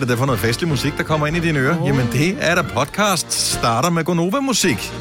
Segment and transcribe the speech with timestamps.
[0.00, 1.80] er det der for noget festlig musik, der kommer ind i dine ører?
[1.80, 1.88] Oh.
[1.88, 4.92] Jamen, det er der podcast starter med Gonova-musik.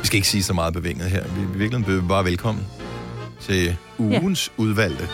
[0.00, 1.24] Vi skal ikke sige så meget bevinget her.
[1.36, 2.64] Vi er virkelig bare velkommen
[3.40, 4.62] til ugens ja.
[4.62, 5.08] udvalgte.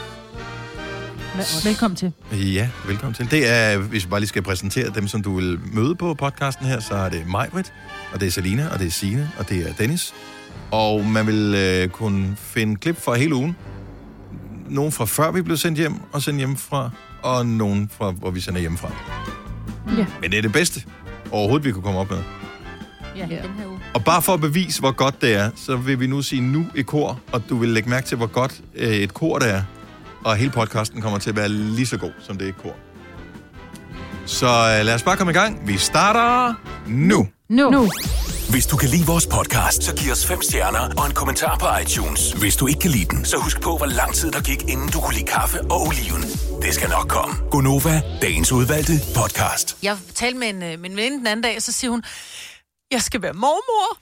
[1.65, 2.13] Velkommen til.
[2.33, 3.31] Ja, velkommen til.
[3.31, 6.67] Det er, hvis vi bare lige skal præsentere dem, som du vil møde på podcasten
[6.67, 7.73] her, så er det Majbrit,
[8.13, 10.15] og det er Selina, og det er Sine, og det er Dennis.
[10.71, 13.57] Og man vil øh, kunne finde klip fra hele ugen.
[14.69, 16.91] Nogle fra før vi blev sendt hjem, og sendt hjem fra,
[17.23, 18.93] og nogle fra, hvor vi sender hjemmefra.
[19.99, 20.07] Ja.
[20.21, 20.83] Men det er det bedste
[21.31, 22.23] overhovedet, vi kunne komme op med.
[23.17, 23.43] Ja, ja.
[23.43, 23.79] den her uge.
[23.95, 26.67] Og bare for at bevise, hvor godt det er, så vil vi nu sige nu
[26.75, 29.63] i kor, og du vil lægge mærke til, hvor godt øh, et kor det er.
[30.25, 32.77] Og hele podcasten kommer til at være lige så god, som det er et kor.
[34.29, 35.69] Så øh, lad os bare komme i gang.
[35.69, 36.55] Vi starter
[36.87, 37.29] nu.
[37.49, 37.71] Nu.
[37.71, 37.91] nu.
[38.51, 41.67] Hvis du kan lide vores podcast, så giv os fem stjerner og en kommentar på
[41.83, 42.33] iTunes.
[42.33, 44.89] Hvis du ikke kan lide den, så husk på, hvor lang tid der gik, inden
[44.89, 46.23] du kunne lide kaffe og oliven.
[46.63, 47.35] Det skal nok komme.
[47.51, 49.77] Gonova, dagens udvalgte podcast.
[49.83, 52.05] Jeg talte med en, øh, min veninde den anden dag, og så siger hun,
[52.91, 53.99] jeg skal være mormor.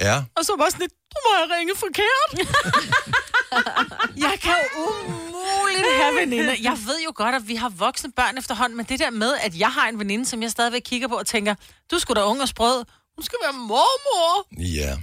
[0.00, 0.16] Ja.
[0.36, 2.28] Og så var jeg sådan lidt, du må have ringet forkert.
[4.16, 6.54] jeg kan jo umuligt have veninder.
[6.62, 9.58] Jeg ved jo godt, at vi har voksne børn efterhånden, men det der med, at
[9.58, 11.54] jeg har en veninde, som jeg stadigvæk kigger på og tænker,
[11.90, 12.84] du skulle da ung og sprød.
[13.16, 14.46] Hun skal være mormor.
[14.62, 14.96] Ja.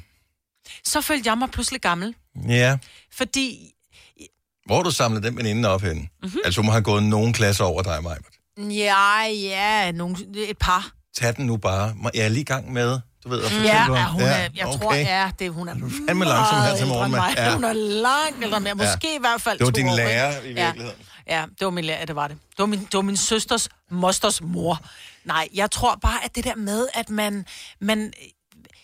[0.83, 2.15] Så følte jeg mig pludselig gammel.
[2.49, 2.77] Ja.
[3.13, 3.71] Fordi,
[4.65, 6.01] Hvor du samlet den veninde op henne?
[6.23, 6.39] Mm-hmm.
[6.45, 8.17] Altså, hun har gået nogen klasser over dig, Maja.
[8.69, 10.91] ja, ja, nogle, et par.
[11.15, 11.95] Tag den nu bare.
[12.13, 14.79] Jeg er lige i gang med, du ved, fortælle Ja, ja, hun er, jeg okay.
[14.79, 15.73] tror, ja, det, hun er
[16.07, 17.37] fandme langsom her til morgen, mand.
[17.37, 17.53] Ja.
[17.53, 18.77] Hun er langt ældre end mig.
[18.77, 20.49] Måske i hvert fald Det var din år, lærer ikke?
[20.49, 21.01] i virkeligheden.
[21.27, 22.37] Ja, ja, det var min lærer, det var det.
[22.49, 24.81] Det var min, det var min søsters, mosters mor.
[25.25, 27.45] Nej, jeg tror bare, at det der med, at man...
[27.79, 28.13] man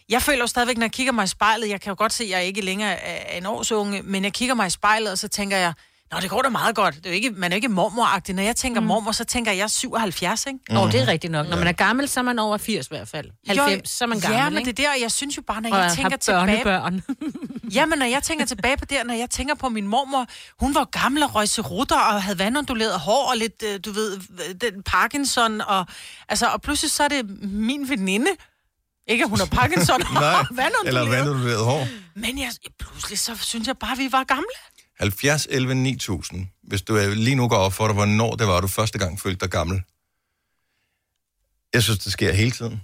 [0.10, 2.24] jeg føler jo stadigvæk, når jeg kigger mig i spejlet, jeg kan jo godt se,
[2.24, 5.28] at jeg ikke længere er en årsunge, men jeg kigger mig i spejlet, og så
[5.28, 5.74] tænker jeg,
[6.12, 6.96] Nå, det går da meget godt.
[6.96, 8.36] Det er jo ikke, man er jo ikke mormoragtig.
[8.36, 8.88] Når jeg tænker mm.
[8.88, 10.60] mormor, så tænker jeg, jeg er 77, ikke?
[10.72, 11.50] Åh, oh, det er rigtigt nok.
[11.50, 13.30] Når man er gammel, så er man over 80 i hvert fald.
[13.48, 14.72] 90, så er man gammel, Ja, men ikke?
[14.72, 16.64] det er der, og jeg synes jo bare, når Og jeg har tænker tilbage...
[16.64, 17.02] børnebørn.
[17.74, 20.26] Jamen, når jeg tænker tilbage på det, når jeg tænker på min mormor,
[20.60, 24.18] hun var gammel og røg rutter og havde vandonduleret hår og lidt, øh, du ved,
[24.54, 25.86] den Parkinson, og,
[26.30, 28.32] altså, og pludselig så er det min veninde.
[29.08, 30.22] Ikke, at hun har Parkinson og Nej,
[30.52, 30.88] vandonduleret.
[30.88, 31.88] eller vandunduleret hår.
[32.16, 34.46] Men jeg, pludselig så synes jeg bare, at vi var gamle.
[35.00, 36.48] 70, 11, 9000.
[36.64, 39.40] Hvis du lige nu går op for dig, hvornår det var, du første gang følte
[39.40, 39.82] dig gammel.
[41.74, 42.82] Jeg synes, det sker hele tiden.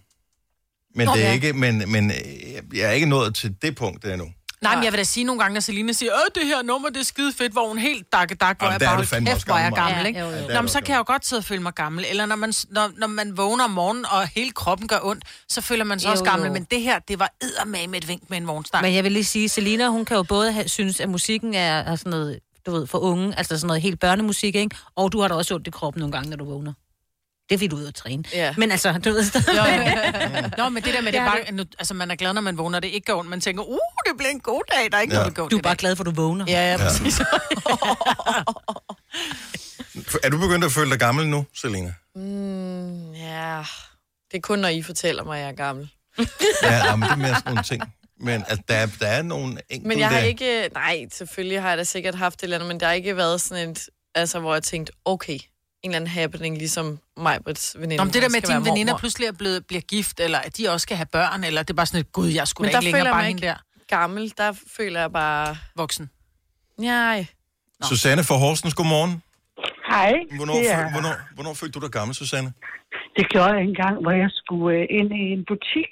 [0.95, 4.05] Men, Nå, det er ikke, men, men øh, jeg er ikke nået til det punkt
[4.05, 4.33] endnu.
[4.65, 6.89] Nej, men jeg vil da sige nogle gange, når Selina siger, øh, det her nummer,
[6.89, 9.05] det er skide fedt, hvor hun helt dakke dak, hvor jeg er bare, du "Hold
[9.07, 10.19] fandme kæft, hvor er jeg gammel, gammel, ikke?
[10.19, 10.47] Ja, jo, jo.
[10.47, 12.05] Nå, er men så kan jeg jo godt sidde og føle mig gammel.
[12.09, 15.61] Eller når man, når, når man vågner om morgenen, og hele kroppen gør ondt, så
[15.61, 16.47] føler man sig Jo, også gammel.
[16.47, 16.53] jo.
[16.53, 18.81] Men det her, det var eddermame med et vink med en vognstang.
[18.83, 21.77] Men jeg vil lige sige, Selina, hun kan jo både have, synes, at musikken er,
[21.79, 24.75] er sådan noget, du ved, for unge, altså sådan noget helt børnemusik, ikke?
[24.95, 26.73] Og du har da også ondt i kroppen nogle gange, når du vågner.
[27.49, 28.23] Det er fordi, du er ude at træne.
[28.33, 28.53] Ja.
[28.57, 29.47] Men altså, du ved stadig.
[29.57, 30.49] Jo, jo.
[30.63, 32.41] Nå, men det der med, det er Ja, bare, nu, altså man er glad, når
[32.41, 33.29] man vågner, det ikke går ondt.
[33.29, 35.19] Man tænker, uh, det bliver en god dag, der er ikke Ja.
[35.19, 35.23] ja.
[35.23, 35.77] noget, der går Du er bare dag.
[35.77, 36.45] glad for, du vågner.
[36.47, 37.21] Ja, ja, præcis.
[40.23, 41.93] Er du begyndt at føle dig gammel nu, Selina?
[42.15, 43.63] Mm, ja,
[44.31, 45.89] det er kun, når I fortæller mig, at jeg er gammel.
[46.63, 47.83] Ja, ja, men det er mere sådan nogle ting.
[48.19, 49.87] Men altså, der, er, der er nogle enkelte...
[49.87, 50.69] Men jeg har ikke...
[50.73, 53.41] Nej, selvfølgelig har jeg da sikkert haft det eller andet, men der har ikke været
[53.41, 53.89] sådan et...
[54.15, 55.39] Altså, hvor jeg tænkte, okay,
[55.85, 57.97] en eller anden happening, ligesom mig, Brits veninde.
[57.97, 60.57] Nå, men det der med, at dine veninder pludselig er blevet, bliver gift, eller at
[60.57, 62.73] de også skal have børn, eller det er bare sådan et, gud, jeg skulle Men
[62.73, 63.57] da ikke længere bare hende der
[63.87, 65.57] Gammel, der føler jeg bare...
[65.75, 66.09] voksen.
[66.77, 67.25] Nej.
[67.83, 69.21] Susanne fra Horsens, godmorgen.
[69.91, 70.79] Hej, Hvornår, ja.
[70.79, 72.53] er, hvornår, hvornår følte du dig gammel, Susanne?
[73.17, 75.91] det gjorde jeg engang, hvor jeg skulle øh, ind i en butik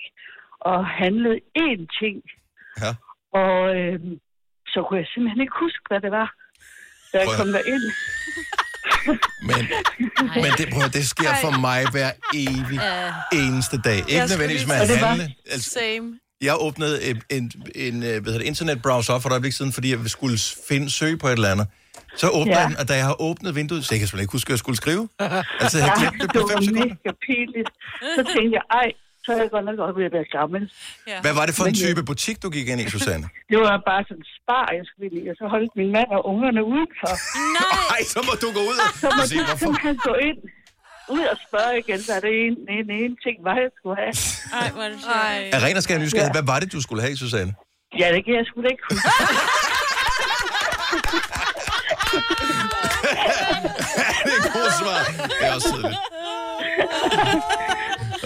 [0.72, 2.18] og handlede én ting.
[2.84, 2.92] Ja.
[3.42, 4.00] Og øh,
[4.74, 6.28] så kunne jeg simpelthen ikke huske, hvad det var,
[7.12, 7.86] da jeg Prøv kom derind.
[9.42, 9.68] Men,
[10.36, 12.80] men det, prøv, at- det sker for mig hver evig
[13.34, 13.98] eneste dag.
[13.98, 15.34] Ikke nødvendigvis med at det var- handle.
[15.52, 16.20] Altså, Same.
[16.42, 19.74] jeg åbnede en, en, en øh, hvad hedder det, internetbrowser op for et øjeblik siden,
[19.74, 20.38] fordi jeg skulle
[20.70, 21.68] finde søge på et eller andet.
[22.18, 22.68] Så åbner Ja.
[22.68, 24.60] den, og da jeg har åbnet vinduet, så jeg kan simpelthen ikke huske, hvad jeg
[24.60, 25.10] skulle skrive.
[25.20, 26.86] Altså, jeg Ja, har glemt det det på var 5 sekunder.
[26.86, 27.70] mega pinligt.
[28.18, 28.88] Så tænkte jeg, ej,
[29.24, 30.62] så er jeg godt nok godt ved at være gammel.
[31.26, 33.26] Hvad var det for en øh, type butik, du gik ind i, Susanne?
[33.52, 36.10] Det var bare sådan en spar, jeg skulle ind i, og så holdt min mand
[36.18, 37.12] og ungerne udenfor.
[37.92, 39.58] Nej, så må du gå ud og Så sige, jeg hvorfor.
[39.64, 40.40] simpelthen gå ind,
[41.16, 44.14] ud og spørge igen, hvad det ene, en, en ting var, jeg skulle have.
[44.62, 45.00] Ej, hvor er det
[45.30, 45.56] Ej.
[45.56, 46.38] Af ren og skær nysgerrighed, Ja.
[46.40, 47.52] hvad var det, du skulle have, Susanne?
[48.02, 49.08] Ja, det kan jeg sgu da ikke huske.
[54.26, 55.00] det er et godt svar.
[55.40, 55.98] Det er også tidligt.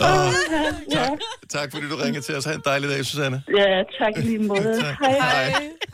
[0.02, 0.30] Oh,
[1.56, 2.46] tak, fordi du ringede til os.
[2.46, 3.38] Ha' en dejlig dag, Susanne.
[3.58, 4.74] Ja, tak i lige måde.
[4.86, 4.96] Tak.
[5.06, 5.18] Hej.
[5.20, 5.46] Hej.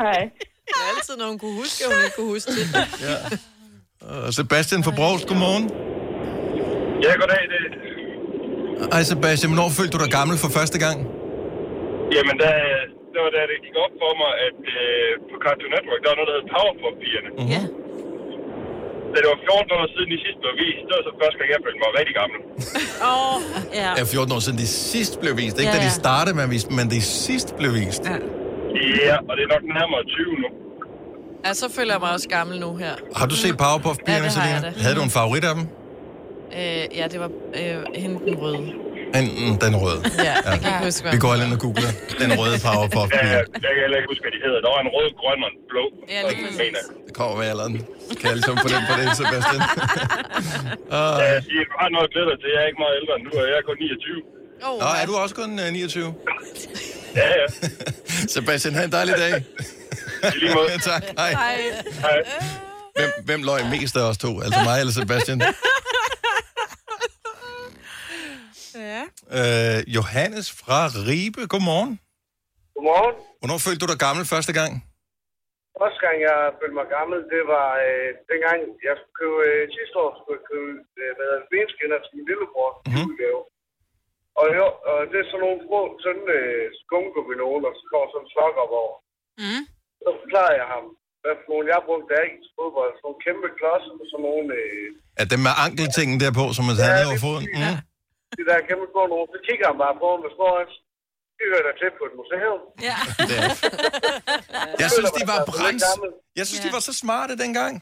[0.04, 0.22] Hej.
[0.68, 2.66] Det er altid, når hun kunne huske, at hun ikke kunne huske det.
[4.28, 5.66] Og Sebastian fra Brogs, godmorgen.
[7.06, 7.44] Ja, goddag.
[7.54, 7.60] Det,
[8.96, 10.98] Ej, Sebastian, hvornår følte du dig gammel for første gang?
[12.16, 12.54] jamen, der,
[13.14, 16.18] det var da det gik op for mig, at øh, på Cartoon Network, der var
[16.20, 17.30] noget, der hed Powerpuff-pigerne.
[17.40, 17.50] Mhm.
[17.56, 17.64] Ja.
[19.14, 21.50] Da det var 14 år siden, de sidste blev vist, det var så første gang,
[21.56, 22.40] jeg følte mig rigtig gammel.
[23.82, 23.90] Ja.
[24.00, 25.56] Ja, 14 år siden de sidst blev vist.
[25.60, 26.02] Ikke Ja, da de ja.
[26.04, 28.04] startede med at vise, men de sidst blev vist.
[28.06, 28.16] Ja.
[29.10, 30.50] Ja, og det er nok nærmere 20 nu.
[31.46, 32.94] Ja, så føler jeg mig også gammel nu her.
[33.16, 34.84] Har du set Powerpuff-pigerne, Ja, det har.
[34.84, 35.64] Havde du en favorit af dem?
[36.60, 37.30] Øh, ja, det var
[37.60, 38.74] øh, hende den røde.
[39.20, 40.02] Enten den røde.
[40.30, 41.92] Ja, jeg kan ikke huske, Vi går alle ind og googler
[42.24, 43.10] den røde Ja, Powerpuff.
[43.14, 43.22] jeg,
[43.66, 44.60] jeg kan heller ikke huske, hvad de hedder.
[44.66, 45.86] Der var en rød, grøn og en blå.
[46.14, 46.58] Ja, præcis.
[46.64, 46.82] mener.
[47.08, 47.74] Det kommer med alderen.
[48.20, 49.62] Kan jeg ligesom på den på det, Sebastian?
[50.96, 51.04] Ja,
[51.36, 52.50] jeg siger, du har noget at glæde dig til.
[52.56, 54.22] Jeg er ikke meget ældre end du, og jeg er kun 29.
[54.68, 56.14] Oh, Nå, er du også kun uh, 29?
[57.22, 57.46] Ja, ja.
[58.36, 59.34] Sebastian, have en dejlig dag.
[60.36, 60.68] I lige måde.
[60.92, 61.32] tak, hej.
[61.32, 61.56] Hej.
[62.06, 62.18] Hej.
[62.96, 64.42] Hvem, hvem løg mest af os to?
[64.42, 65.42] Altså mig eller Sebastian?
[68.94, 69.04] Ja.
[69.38, 71.94] Øh, Johannes fra Ribe, godmorgen.
[72.76, 73.16] Godmorgen.
[73.40, 74.72] Hvornår følte du dig gammel første gang?
[75.82, 79.96] Første gang, jeg følte mig gammel, det var øh, dengang, jeg skulle købe, øh, sidste
[80.04, 82.84] år skulle jeg købe, øh, hvad hedder det, benskinner til min lillebror Mhm.
[82.90, 83.08] mm-hmm.
[83.10, 83.42] udgave.
[84.42, 88.08] Og, jo, og det er sådan nogle små, sådan øh, skumgummi nogen, og så kommer
[88.10, 88.96] sådan en slok op over.
[89.42, 89.64] Mm.
[90.04, 90.86] Så forklarer jeg ham,
[91.22, 92.92] hvad for nogle jeg brugte der til fodbold.
[92.94, 94.88] Sådan nogle kæmpe klodser og sådan nogle, øh,
[95.22, 97.46] At dem med ankeltingen derpå, som man havde Ja, ned over foden?
[97.66, 97.74] ja.
[98.34, 98.40] Mm.
[98.40, 99.28] de der kæmpe små nogen.
[99.34, 100.74] Så kigger han bare på mig med små øjne.
[101.38, 102.60] De hører der til på et museum.
[102.90, 102.98] Ja.
[103.30, 105.84] Det Jeg synes, de var brænds.
[106.40, 107.74] Jeg synes, de var så smarte dengang.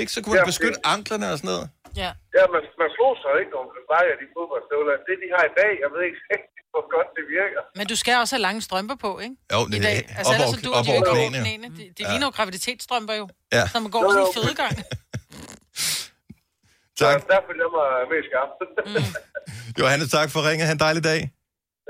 [0.00, 0.10] Ikke?
[0.14, 1.66] Så kunne man Ja, beskytte anklerne og sådan noget.
[2.02, 2.10] Ja.
[2.38, 4.92] Ja, man, man slår sig ikke, når man bare de fodboldstøvler.
[5.08, 7.60] Det, de har i dag, jeg ved ikke rigtig, hvor godt det virker.
[7.78, 9.36] Men du skal også have lange strømper på, ikke?
[9.54, 9.96] Jo, I det dag.
[9.98, 11.68] er Altså, op ellers over, så duer op de jo over ikke over knæene.
[11.78, 12.10] Det, det Ja.
[12.10, 13.24] ligner jo graviditetsstrømper jo.
[13.56, 13.62] Ja.
[13.72, 14.74] Så man går på sådan en fødegang.
[17.02, 17.16] Tak.
[17.20, 18.50] Så der følger jeg mig mest skarp.
[19.80, 20.64] Johannes, tak for ringet.
[20.68, 21.20] Ha' en dejlig dag.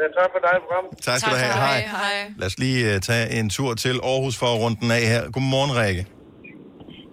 [0.00, 0.84] ja, tak for dig, program.
[1.08, 1.54] Tak skal du have.
[1.66, 1.80] Hej.
[2.02, 2.16] Hej.
[2.40, 5.22] Lad os lige uh, tage en tur til Aarhus for at runde den af her.
[5.34, 6.02] Godmorgen, Rikke.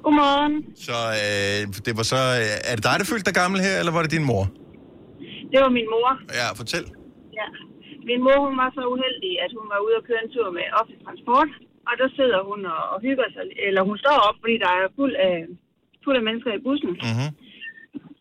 [0.06, 0.54] Godmorgen.
[0.88, 2.22] Så øh, det var så...
[2.42, 4.44] Øh, er det dig, der følte dig gammel her, eller var det din mor?
[5.51, 6.10] Det var min mor.
[6.40, 6.86] Ja, fortæl.
[7.40, 7.48] Ja.
[8.10, 10.66] Min mor, hun var så uheldig, at hun var ude og køre en tur med
[10.80, 11.50] offentlig transport.
[11.88, 13.44] Og der sidder hun og, og hygger sig.
[13.68, 15.36] Eller hun står op, fordi der er fuld af,
[16.04, 16.92] fuld af mennesker i bussen.
[17.07, 17.30] Mm-hmm.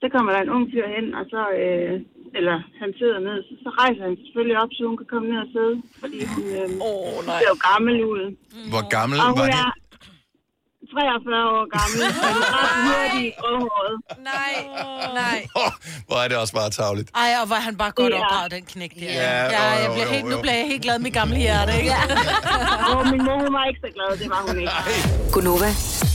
[0.02, 1.40] Så kommer der en ung fyr hen, og så...
[1.62, 1.94] Øh,
[2.38, 5.38] eller han sidder ned, så, så rejser han selvfølgelig op, så hun kan komme ned
[5.46, 5.74] og sidde.
[6.02, 7.38] Fordi hun øh, Åh, nej.
[7.40, 8.22] ser jo gammel ud.
[8.72, 9.60] Hvor gammel Og var det?
[9.64, 9.70] er
[10.92, 13.94] 43 år gammel, og hun er ret hurtig i gråhåret.
[14.32, 14.52] Nej,
[15.22, 15.38] nej.
[15.60, 15.72] Oh,
[16.08, 17.08] hvor er det også bare tavligt.
[17.24, 18.18] Ej, og var han bare godt Ja.
[18.20, 19.12] opdraget, den knæk der.
[19.24, 20.30] Ja, ja jo, jeg bliver jo, helt, jo.
[20.32, 21.90] nu bliver jeg helt glad med mit gamle hjerte, ikke?
[21.94, 22.02] Ja.
[22.96, 24.72] Og min mor, hun var ikke så glad, det var hun ikke.
[25.34, 25.70] Gunova,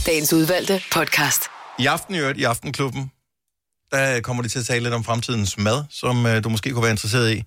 [0.08, 1.42] dagens udvalgte podcast.
[1.82, 3.04] I aften i øvrigt, i Aftenklubben,
[3.92, 6.82] der kommer de til at tale lidt om fremtidens mad, som øh, du måske kunne
[6.82, 7.42] være interesseret i.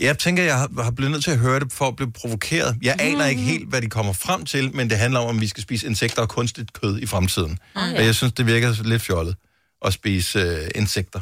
[0.00, 2.76] Jeg tænker, jeg har, har blevet nødt til at høre det for at blive provokeret.
[2.82, 5.48] Jeg aner ikke helt, hvad de kommer frem til, men det handler om, om vi
[5.48, 7.58] skal spise insekter og kunstigt kød i fremtiden.
[7.74, 7.98] Ah, ja.
[7.98, 9.36] Og jeg synes, det virker lidt fjollet
[9.84, 11.20] at spise øh, insekter.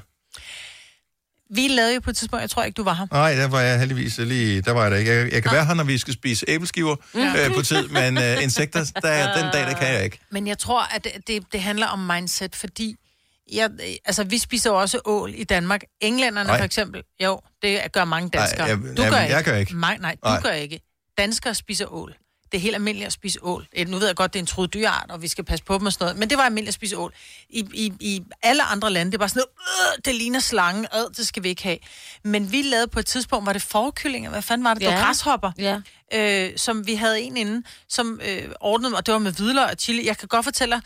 [1.54, 3.06] Vi lavede jo på et tidspunkt, jeg tror ikke, du var her.
[3.12, 4.60] Nej, der var jeg heldigvis lige...
[4.62, 5.12] Der var jeg da ikke.
[5.12, 7.48] Jeg, jeg kan være her, når vi skal spise æbleskiver Ja.
[7.48, 10.18] øh, på tid, men øh, insekter, der, den dag, der kan jeg ikke.
[10.30, 12.96] Men jeg tror, at det, det handler om mindset, fordi
[13.52, 13.70] jeg,
[14.04, 15.82] altså, vi spiser jo også ål i Danmark.
[16.00, 16.58] Englænderne Nej.
[16.58, 18.66] for eksempel, jo, det gør mange danskere.
[18.66, 19.50] jeg- du jamen, gør jeg ikke.
[19.50, 19.74] gør ikke.
[19.76, 20.40] Mig, nej, du Nej.
[20.42, 20.80] gør ikke.
[21.18, 22.14] Danskere spiser ål.
[22.52, 23.66] Det er helt almindeligt at spise ål.
[23.88, 25.86] Nu ved jeg godt, det er en truet dyrart, og vi skal passe på dem
[25.86, 27.14] og sådan noget, men det var almindeligt at spise ål.
[27.48, 31.00] I, i, i alle andre lande, det var sådan noget, øh, det ligner slange, øh,
[31.16, 31.78] det skal vi ikke have.
[32.24, 34.80] Men vi lavede på et tidspunkt, var det forkyllinger, hvad fanden var det?
[34.80, 35.00] Det var Ja.
[35.04, 35.80] græshopper, Ja.
[36.14, 39.76] øh, som vi havde en inden, som øh, ordnede, og det var med hvidløg og
[39.78, 40.06] chili.
[40.06, 40.82] Jeg kan godt fortælle dig,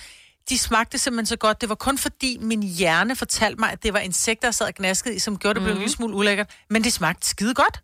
[0.49, 1.61] de smagte simpelthen så godt.
[1.61, 4.75] Det var kun fordi min hjerne fortalte mig, at det var insekter, jeg sad og
[4.75, 6.51] gnaskede i, som gjorde det blev en lille smule ulækkert.
[6.71, 7.81] Men det smagte skide godt.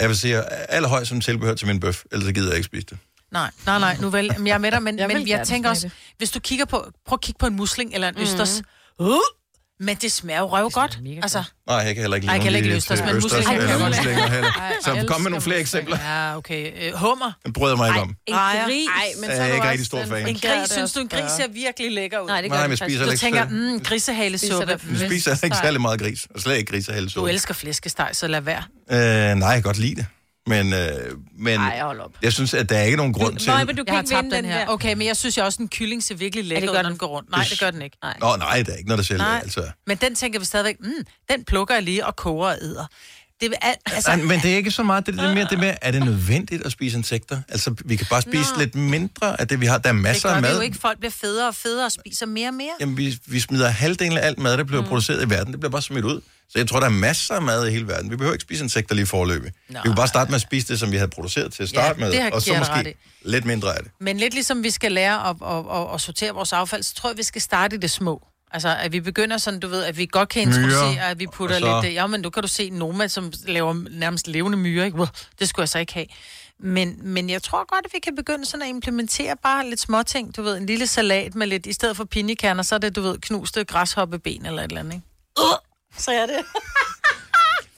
[0.00, 0.42] Jeg vil sige,
[0.72, 2.98] allerhøjst som tilbehør til min bøf, ellers så gider jeg ikke spise det.
[3.32, 4.34] Nej, nej, nej, nu vel.
[4.38, 6.90] Men jeg er med dig, men Jeg men jeg tænker også, hvis du kigger på,
[7.06, 8.62] prøv at kigge på en musling eller en østers.
[8.98, 9.20] Uh,
[9.80, 10.98] men det smager jo røv godt.
[11.22, 12.98] Altså, Nej, jeg kan heller ikke Ej, lide jeg kan nogen ikke lide lige østers,
[12.98, 14.52] til men østers muslinger eller kan jeg muslinger heller.
[14.52, 15.98] Ej, Så jeg kom med nogle flere eksempler.
[16.00, 16.72] Ja, okay.
[16.82, 17.32] Øh, hummer.
[17.44, 18.14] Den bryder jeg mig ikke om.
[18.26, 18.88] En Ej, gris.
[18.96, 20.28] Ej, men Jeg så er du ikke rigtig stor en fan.
[20.28, 22.26] En gris, synes du, en gris ser virkelig lækker ud?
[22.26, 24.80] Nej, det gør Nej, men spiser Du heller tænker, mm, grisehalesuppe.
[24.82, 28.26] Vi spiser ikke særlig meget gris, og slet ikke gris og Du elsker flæskesteg, så
[28.26, 28.62] lad være.
[28.90, 28.98] Øh,
[29.36, 30.06] nej, jeg kan godt lide det.
[30.46, 30.88] Men, øh,
[31.38, 32.10] men Ej, hold op.
[32.22, 33.48] jeg synes, at der er ikke nogen grund til...
[33.48, 34.58] Nej, men du Jeg kan ikke vinde den den her.
[34.64, 34.72] der.
[34.72, 36.90] Okay, men jeg synes jo også, en kylling ser virkelig lækker ud, når den.
[36.90, 37.30] den går rundt.
[37.30, 37.96] Nej, det gør den ikke.
[38.02, 38.16] Nej.
[38.20, 39.24] Nå, nej, der er ikke noget, der sælger.
[39.24, 39.62] Altså.
[39.86, 40.92] Men den tænker vi stadigvæk, mm,
[41.30, 42.86] den plukker jeg lige og koger og æder.
[43.40, 45.58] Det al- altså, Nej, men det er ikke så meget, det, det er mere det
[45.58, 47.40] med, er det nødvendigt at spise insekter?
[47.48, 48.58] Altså, vi kan bare spise Nå.
[48.60, 49.78] lidt mindre af det, vi har.
[49.78, 50.56] Der er masser gør af det mad.
[50.56, 50.78] jo ikke.
[50.78, 52.72] Folk bliver federe og federe og spiser mere og mere.
[52.80, 54.88] Jamen, vi, vi smider halvdelen af alt mad, der bliver mm.
[54.88, 56.20] produceret i verden, det bliver bare smidt ud.
[56.48, 58.10] Så jeg tror, der er masser af mad i hele verden.
[58.10, 59.52] Vi behøver ikke spise insekter lige forløbig.
[59.68, 62.04] Vi kan bare starte med at spise det, som vi havde produceret til at starte
[62.04, 63.92] Ja, med, og så måske lidt mindre af det.
[64.00, 67.10] Men lidt ligesom vi skal lære at, at, at, at sortere vores affald, så tror
[67.10, 68.22] jeg, vi skal starte i det små.
[68.50, 71.58] Altså, at vi begynder sådan, du ved, at vi godt kan introducere, at vi putter
[71.58, 71.94] så- lidt...
[71.94, 74.96] Ja, men du kan du se Noma, som laver nærmest levende myrer, ikke?
[74.96, 75.06] Wow,
[75.38, 76.06] det skulle jeg så ikke have.
[76.60, 80.36] Men, men jeg tror godt, at vi kan begynde sådan at implementere bare lidt småting.
[80.36, 81.66] Du ved, en lille salat med lidt...
[81.66, 84.92] I stedet for pinjekerner, så er det, du ved, knuste græshoppeben eller et eller andet,
[84.94, 85.04] ikke?
[85.40, 85.44] Uh,
[85.98, 86.36] så er det.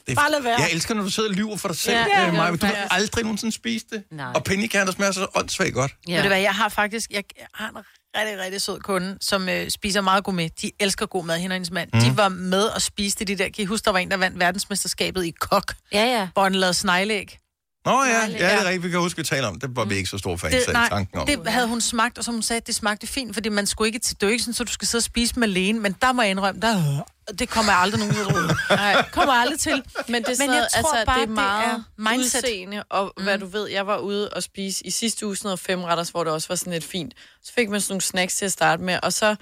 [0.07, 0.59] det Bare lad være.
[0.61, 2.55] Jeg elsker, når du sidder og lyver for dig selv, Ja, øh, Maja.
[2.55, 4.03] du har aldrig nogensinde spist det.
[4.11, 4.31] Nej.
[4.35, 5.91] Og pinjekerner smager så åndssvagt godt.
[6.07, 6.15] Ja.
[6.15, 7.11] Ved du hvad, jeg har faktisk...
[7.11, 7.23] Jeg
[7.53, 7.77] har en
[8.17, 10.49] rigtig, rigtig sød kunde, som øh, spiser meget god med.
[10.61, 11.89] De elsker god mad, hende og hendes mand.
[11.93, 11.99] Mm.
[11.99, 13.43] De var med og spiste de der...
[13.49, 16.27] Kan I huske, der var en, der vandt verdensmesterskabet i kok, Ja, ja.
[16.33, 17.38] hvor han lavede sneglæg?
[17.85, 19.59] Nå ja, ja, det er rigtigt, vi kan huske, at tale om.
[19.59, 21.27] Det var vi ikke så store fans Det, af nej, tanken om.
[21.27, 23.87] det havde hun smagt, og så hun sagde, at det smagte fint, fordi man skulle
[23.87, 23.99] ikke...
[23.99, 26.31] til- Det sådan, så du skal sidde og spise dem alene, men der må jeg
[26.31, 27.03] indrømme, der,
[27.39, 28.55] det kommer jeg aldrig nogen til.
[28.69, 29.83] Nej, kommer jeg aldrig til.
[30.07, 32.43] Men det er sådan Men jeg tror altså, bare, det er det meget er mindset.
[32.43, 33.23] udseende, og mm.
[33.23, 36.23] hvad du ved, jeg var ude og spise i sidste uge sådan noget femretters, hvor
[36.23, 37.13] det også var sådan lidt fint.
[37.43, 39.35] Så fik man sådan nogle snacks til at starte med, og så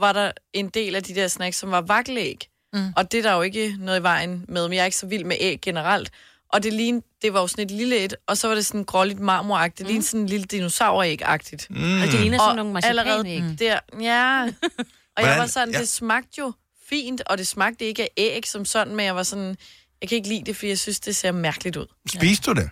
[0.00, 2.48] var der en del af de der snacks, som var vakkelæg.
[2.72, 2.92] Mm.
[2.96, 5.06] Og det er der jo ikke noget i vejen med, men jeg er ikke så
[5.06, 6.10] vild med æg generelt.
[6.52, 8.84] Og det, lignede, det var jo sådan et lille et, og så var det sådan
[8.84, 9.78] gråligt marmoragtigt.
[9.78, 11.66] Det lignede sådan en lille dinosauræg-agtigt.
[11.70, 12.00] Mm.
[12.00, 13.42] Og det ligner sådan Og nogle marcipanæg.
[13.58, 14.42] der, ja.
[14.42, 15.80] Og jeg Hvordan- var sådan, ja.
[15.80, 16.52] det smagte jo
[16.88, 19.56] fint, og det smagte ikke af æg som sådan, men jeg var sådan,
[20.00, 21.86] jeg kan ikke lide det, fordi jeg synes, det ser mærkeligt ud.
[22.14, 22.70] Spiste du det?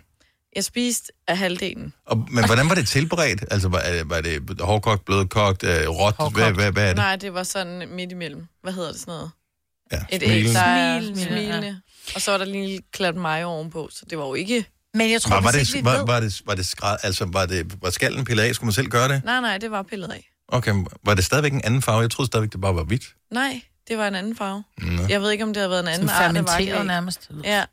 [0.55, 1.93] Jeg spiste af halvdelen.
[2.05, 3.45] Og, men hvordan var det tilberedt?
[3.51, 6.33] Altså, var, øh, var det hårdkogt, blødkogt, øh, råt?
[6.33, 6.95] Hvad, hvad, hvad er det?
[6.95, 8.45] Nej, det var sådan midt imellem.
[8.63, 9.31] Hvad hedder det sådan noget?
[9.91, 10.45] Ja, Et smilen.
[10.47, 11.81] æg, der er Smilende, smilende.
[12.15, 14.65] Og så var der lige en lille klat mayo ovenpå, så det var jo ikke...
[14.93, 17.45] Men jeg tror, Var, var, det, ikke var, var, det, var det skræd, altså var
[17.45, 18.55] det var skallen pillet af?
[18.55, 19.21] Skulle man selv gøre det?
[19.25, 20.29] Nej, nej, det var pillet af.
[20.47, 20.73] Okay,
[21.05, 22.01] var det stadigvæk en anden farve?
[22.01, 23.03] Jeg troede stadigvæk, det bare var hvidt.
[23.31, 24.63] Nej, det var en anden farve.
[24.77, 25.03] Nå.
[25.09, 27.29] Jeg ved ikke, om det havde været en anden Sådan art fermenteret nærmest.
[27.43, 27.63] Ja,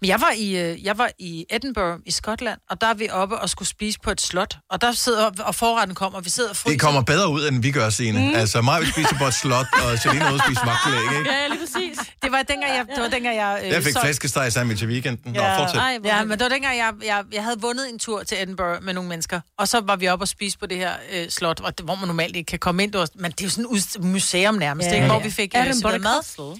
[0.00, 3.08] Men jeg var, i, øh, jeg var i Edinburgh i Skotland, og der er vi
[3.10, 4.56] oppe og skulle spise på et slot.
[4.70, 6.72] Og der sidder, og forretten kommer, og vi sidder og fryser.
[6.74, 8.18] Det kommer bedre ud, end vi gør, Signe.
[8.28, 8.34] Mm.
[8.34, 11.30] Altså, mig vil spise på et slot, og Selina ude spise vagtelæg, ikke?
[11.32, 11.98] Ja, lige præcis.
[12.22, 13.60] Det var dengang, jeg, det var dengang, jeg...
[13.64, 15.32] Øh, Jeg fik så- flæskesteg sammen til weekenden.
[15.32, 15.58] Nå, Ja.
[15.62, 15.80] fortsæt.
[15.80, 18.82] Ej, Ja, men det var dengang, jeg, jeg, jeg havde vundet en tur til Edinburgh
[18.84, 21.60] med nogle mennesker, og så var vi oppe og spise på det her øh, slot,
[21.60, 22.94] hvor, hvor man normalt ikke kan komme ind.
[23.14, 25.06] Men det er jo sådan et museum nærmest, ja, ikke?
[25.06, 25.66] hvor vi fik øh,
[26.02, 26.58] mad.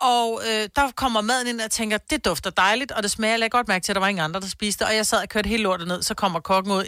[0.00, 3.32] Og øh, der kommer maden ind, og jeg tænker, det dufter dejligt, og det smager,
[3.32, 5.22] jeg lagde godt mærke til, at der var ingen andre, der spiste, og jeg sad
[5.22, 6.84] og kørte helt lortet ned, så kommer kokken ud,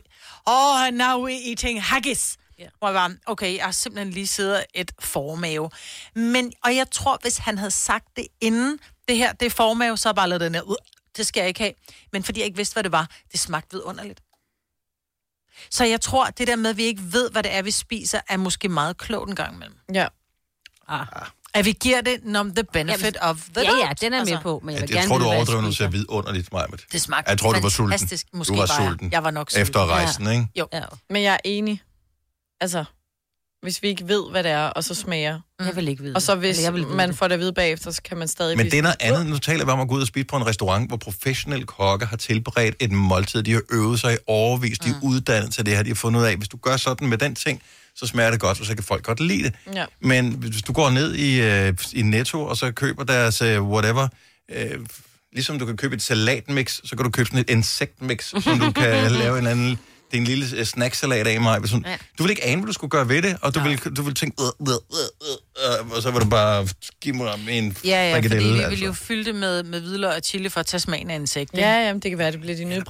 [0.46, 2.36] oh, now we eating haggis.
[2.60, 2.70] Yeah.
[2.78, 5.70] Hvor jeg var, okay, jeg har simpelthen lige siddet et formave.
[6.14, 9.96] Men, og jeg tror, hvis han havde sagt det inden, det her, det er formave,
[9.96, 10.76] så bare lavet den her, ud.
[11.16, 11.72] det skal jeg ikke have.
[12.12, 14.20] Men fordi jeg ikke vidste, hvad det var, det smagte vidunderligt.
[15.70, 18.20] Så jeg tror, det der med, at vi ikke ved, hvad det er, vi spiser,
[18.28, 19.76] er måske meget klogt en gang imellem.
[20.90, 21.24] ja.
[21.58, 23.80] At vi giver det nom the benefit Jamen, of the Ja, doubt.
[24.02, 25.44] ja, den er med på, men jeg Jeg, vil jeg gerne tror, du vide, jeg
[25.54, 25.84] når du spiser.
[25.84, 26.84] ser vidunderligt, Majbet.
[26.92, 27.90] Det smagte Jeg tror, du var sulten.
[27.98, 28.26] fantastisk.
[28.32, 28.88] Måske du var var jeg.
[28.90, 29.12] sulten.
[29.12, 29.62] Jeg var nok sulten.
[29.62, 30.46] Efter rejsen, ikke?
[30.58, 30.68] Jo.
[30.72, 31.82] Ja, Men jeg er enig.
[32.60, 32.84] Altså,
[33.62, 35.40] hvis vi ikke ved, hvad det er, og så smager.
[35.60, 37.18] jeg vil ikke vide Og så hvis jeg vil vide man det.
[37.18, 39.26] får det at vide bagefter, så kan man stadig Men det er noget andet.
[39.26, 42.06] Nu taler vi om at gå ud og spise på en restaurant, hvor professionelle kokke
[42.06, 43.42] har tilberedt et måltid.
[43.42, 44.78] De har øvet sig i overvis.
[44.78, 45.82] De er uddannet til det her.
[45.82, 47.62] De har fundet ud af, hvis du gør sådan med den ting,
[47.96, 49.52] så smager det godt, og så kan folk godt lide det.
[49.74, 49.84] Ja.
[50.00, 54.08] Men hvis du går ned i, øh, i Netto, og så køber deres øh, whatever,
[54.54, 54.70] øh,
[55.32, 58.70] ligesom du kan købe et salatmix, så kan du købe sådan et insektmix, som du
[58.72, 59.70] kan lave en eller anden,
[60.10, 61.68] det er en lille øh, snacksalat af mig.
[61.68, 61.96] Sådan, Ja.
[62.18, 64.14] Du vil ikke ane, hvad du skulle gøre ved det, og du vil, du vil
[64.14, 66.68] tænke, øh, øh, øh, øh, og så vil du bare
[67.00, 68.68] give mig en Ja, ja, fordi vi altså.
[68.68, 71.50] ville jo fylde det med, med hvidløg og chili for at tage smagen af insekt.
[71.54, 71.66] ikke?
[71.68, 72.82] Ja, jamen, det kan være, det bliver de nye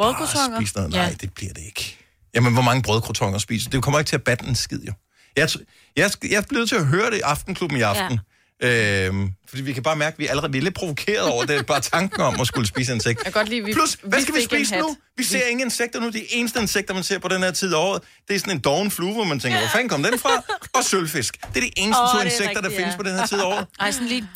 [0.58, 0.92] spise noget.
[0.92, 0.98] Ja.
[0.98, 1.96] Nej, det bliver det ikke.
[2.36, 3.70] Jamen, hvor mange brødkrotonger spiser?
[3.70, 4.92] Det kommer ikke til at batte en skid, jo.
[5.36, 5.48] Jeg,
[5.96, 8.20] jeg, jeg er blevet til at høre det i Aftenklubben i aften.
[8.62, 9.06] Ja.
[9.06, 11.44] Øhm, fordi vi kan bare mærke, at vi er, allerede, vi er lidt provokeret over
[11.44, 11.66] det.
[11.66, 13.18] Bare tanken om at skulle spise insekt.
[13.18, 14.96] Jeg kan godt lide, vi, Plus, hvad skal vi, spise nu?
[15.16, 16.10] Vi ser ingen insekter nu.
[16.10, 18.60] De eneste insekter, man ser på den her tid af året, det er sådan en
[18.60, 20.42] doven flue, hvor man tænker, hvor fanden kom den fra?
[20.74, 21.38] Og sølvfisk.
[21.40, 22.96] Det er de eneste Åh, to er insekter, der rigtigt, findes ja.
[22.96, 23.66] på den her tid af året.
[23.80, 24.28] Ej, sådan lige...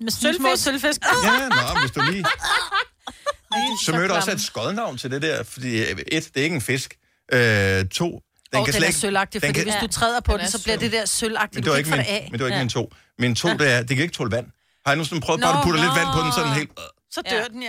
[0.00, 1.00] Med sådan små sølvfisk.
[1.24, 2.24] Ja, nå, hvis du lige...
[3.84, 5.98] Så mødte også et skodnavn til det der, fordi øh, et,
[6.34, 6.98] det er ikke en fisk.
[7.32, 8.04] Øh, to,
[8.52, 8.98] den Og kan den slet er ikke...
[8.98, 11.04] sølvagtig, den fordi kan- hvis du træder på Den den, er så bliver det der
[11.04, 11.54] sølvagtigt.
[11.54, 12.28] Men Du kan ikke ikke min, af.
[12.30, 12.92] men det var ikke min to.
[13.18, 14.46] Min to, det er, det kan ikke tåle vand.
[14.86, 16.52] Har nu sådan prøvet Nå, bare at putte lidt vand på den, så er den
[16.52, 16.58] nå.
[16.58, 16.70] helt...
[17.10, 17.44] Så dør Ja.
[17.44, 17.68] den, ja.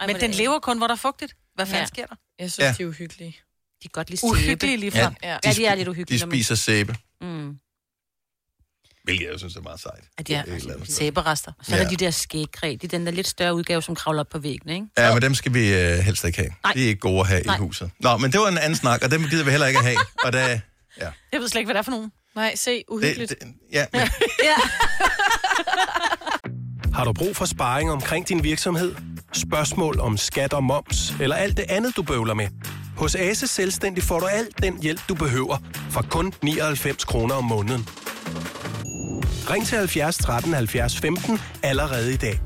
[0.00, 1.36] Ej, Men hvor den lever kun, hvor der er fugtigt.
[1.54, 1.86] Hvad fanden Ja.
[1.86, 2.14] sker der?
[2.38, 2.66] Jeg synes, Ja.
[2.66, 2.72] ja.
[2.78, 3.30] de er uhyggelige.
[3.82, 4.30] De kan godt lide sæbe.
[4.30, 5.14] Uhyggelige lige Ja, frem.
[5.22, 5.38] Ja.
[5.44, 6.18] Ja, de er lidt uhyggelige.
[6.18, 6.96] de når man- spiser sæbe.
[7.20, 7.56] Mm.
[9.06, 10.04] Hvilket jeg synes er meget sejt.
[10.18, 10.86] At ja, andet sted.
[10.86, 11.52] Sæberester.
[11.62, 11.90] Så er der Ja.
[11.90, 14.70] de der skægkræ, det er den der lidt større udgave, som kravler op på væggen,
[14.70, 14.86] ikke?
[14.98, 16.50] Ja, men dem skal vi øh, helst ikke have.
[16.64, 16.72] Nej.
[16.72, 17.56] De er ikke gode at have Nej.
[17.56, 17.90] i huset.
[18.00, 19.96] Nå, men det var en anden snak, og dem gider vi heller ikke have.
[20.24, 20.60] Og da,
[21.00, 22.12] ja, Jeg ved slet ikke, hvad det er for nogen.
[22.36, 23.30] Nej, se, uhyggeligt.
[23.30, 24.02] det, det, ja, men,
[26.94, 28.94] Har du brug for sparring omkring din virksomhed?
[29.32, 32.48] Spørgsmål om skat og moms, eller alt det andet, du bøvler med?
[32.96, 35.56] Hos Ase Selvstændig får du alt den hjælp, du behøver,
[35.90, 37.88] for kun 99 kroner om måneden.
[39.50, 42.40] Ring til 70 13 70 15 allerede i dag.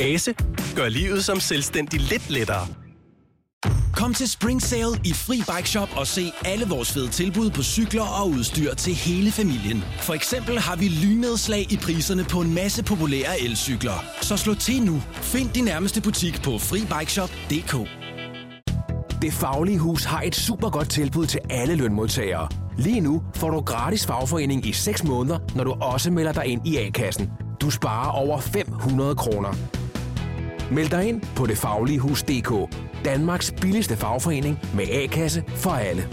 [0.00, 0.34] Ase
[0.76, 2.66] gør livet som selvstændig lidt lettere.
[3.94, 7.62] Kom til Spring Sale i Fri Bike Shop og se alle vores fede tilbud på
[7.62, 9.84] cykler og udstyr til hele familien.
[10.00, 14.04] For eksempel har vi lynedslag i priserne på en masse populære elcykler.
[14.22, 15.02] Så slå til nu.
[15.12, 17.74] Find din nærmeste butik på FriBikeShop.dk
[19.22, 22.65] Det Faglige Hus har et super godt tilbud til alle lønmodtagere.
[22.78, 26.66] Lige nu får du gratis fagforening i 6 måneder, når du også melder dig ind
[26.66, 27.30] i A-kassen.
[27.60, 29.48] Du sparer over 500 kroner.
[30.72, 32.76] Meld dig ind på detfagligehus.dk.
[33.04, 36.08] Danmarks billigste fagforening med A-kasse for alle.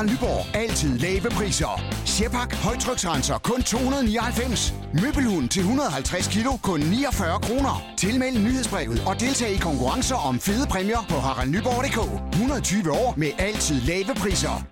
[0.00, 0.56] Harald Nyborg.
[0.56, 1.82] Altid lave priser.
[2.04, 2.54] Sjehpak.
[2.54, 3.38] Højtryksrenser.
[3.38, 4.74] Kun 299.
[5.02, 6.56] Møbelhund til 150 kilo.
[6.62, 7.82] Kun 49 kroner.
[7.96, 12.32] Tilmeld nyhedsbrevet og deltag i konkurrencer om fede præmier på haraldnyborg.dk.
[12.32, 14.64] 120 år med altid lave priser.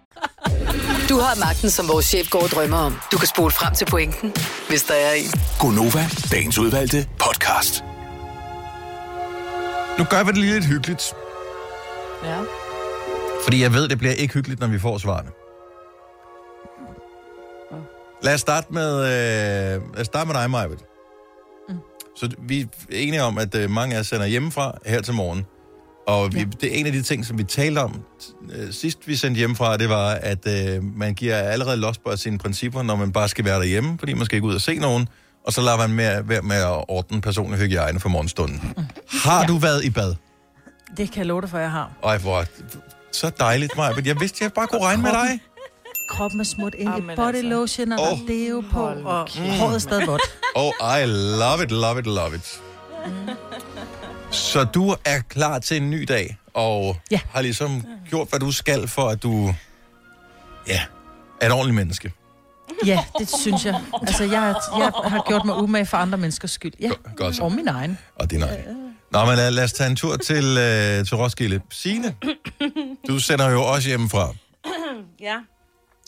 [1.08, 2.94] Du har magten, som vores chef går og drømmer om.
[3.12, 4.32] Du kan spole frem til pointen,
[4.68, 5.30] hvis der er en.
[5.61, 7.85] Gonova, dagens udvalgte podcast.
[9.99, 11.14] nu gør vi det lige lidt hyggeligt.
[12.25, 12.38] Ja.
[13.49, 15.31] Fordi jeg ved, det bliver ikke hyggeligt, når vi får svarene.
[18.23, 20.78] Lad os starte med, øh, lad os starte med dig, Majbet.
[21.69, 21.75] Mm.
[22.17, 25.47] Så vi er enige om, at øh, mange af os sender hjemmefra her til morgen.
[26.07, 26.45] Og vi, ja.
[26.61, 28.02] det er en af de ting, som vi talte om
[28.52, 32.38] øh, sidst, vi sendte hjemmefra, det var, at øh, man giver allerede los på sine
[32.38, 35.09] principper, når man bare skal være derhjemme, fordi man skal ikke ud og se nogen,
[35.47, 38.75] og så lader man med, være med at ordne personlig hygiejne for morgenstunden.
[38.76, 38.85] Mm.
[39.11, 39.47] Har ja.
[39.47, 40.14] du været i bad?
[40.97, 41.93] Det kan jeg love dig for, jeg har.
[42.05, 42.45] Ej, hvor
[43.12, 43.92] så dejligt, Maja.
[44.04, 45.40] Jeg vidste, jeg bare kunne regne med dig.
[46.10, 47.42] Kroppen er smurt ind i body altså.
[47.42, 50.23] lotion, og der er deo på, og håret er stadig vådt.
[50.54, 51.04] Oh, I
[51.40, 52.60] love it, love it, love it.
[54.30, 57.21] Så du er klar til en ny dag, og Ja.
[57.30, 59.54] har ligesom gjort, hvad du skal, for at du
[60.68, 60.80] ja,
[61.40, 62.12] er et ordentligt menneske.
[62.86, 63.80] Ja, det synes jeg.
[64.02, 66.73] Altså, jeg, jeg har gjort mig umage for andre menneskers skyld.
[66.80, 67.42] Ja, Godt så.
[67.42, 67.99] og min egen.
[68.16, 68.87] Og din egen.
[69.12, 71.60] Nå, men lad, lad os tage en tur til, øh, til Roskilde.
[71.71, 72.14] Signe,
[73.08, 74.32] du sender jo også hjemmefra.
[75.21, 75.36] Ja.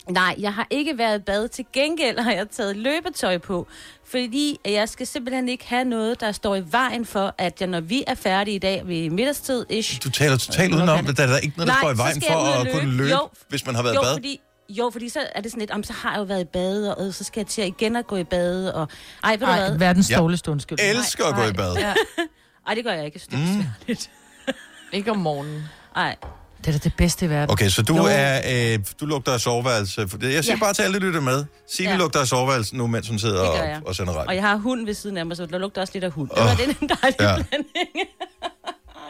[0.09, 1.47] Nej, jeg har ikke været i bad.
[1.47, 3.67] Til gengæld har jeg taget løbetøj på,
[4.11, 7.79] fordi jeg skal simpelthen ikke have noget, der står i vejen for, at jeg, når
[7.81, 11.17] vi er færdige i dag ved middagstid, ish, Du taler totalt udenom det.
[11.17, 13.09] Der er der ikke noget, der Nej, står i vejen for jeg at kunne løbe.
[13.09, 13.29] Jo.
[13.49, 14.13] hvis man har været i jo, bad.
[14.15, 16.45] fordi, jo, fordi så er det sådan lidt, om så har jeg jo været i
[16.53, 18.87] bad, og øh, så skal jeg til igen at gå i bad, og...
[19.23, 19.69] Ej, ved du hvad?
[19.69, 20.17] Ej, verdens Ja.
[20.17, 20.89] dårligste undskyldning.
[20.89, 21.75] Elsker at gå i bad.
[21.77, 21.93] Ja.
[22.67, 23.15] Ej, det gør jeg ikke.
[23.15, 23.63] Jeg synes, det er Mm.
[23.87, 24.09] besværligt.
[24.97, 25.63] Ikke om morgenen.
[25.95, 26.15] Ej.
[26.57, 27.51] Det er da det bedste i verden.
[27.51, 28.05] Okay, så du Jo.
[28.09, 30.01] er, øh, du lugter af soveværelse.
[30.01, 30.59] Det- Jeg siger Ja.
[30.59, 31.45] bare til alle, der lytter med.
[31.75, 31.97] Signe Ja.
[31.97, 34.27] lugter af soveværelse nu, mens hun sidder Det og, og sender radio.
[34.27, 36.29] Og jeg har hund ved siden af mig, så der lugter også lidt af hund.
[36.29, 37.35] Det Åh, var den en dejlig ja.
[37.35, 38.09] blanding.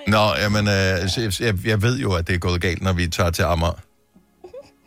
[0.07, 3.29] Nå, jamen, øh, jeg, jeg ved jo, at det er gået galt, når vi tager
[3.29, 3.73] til Amager.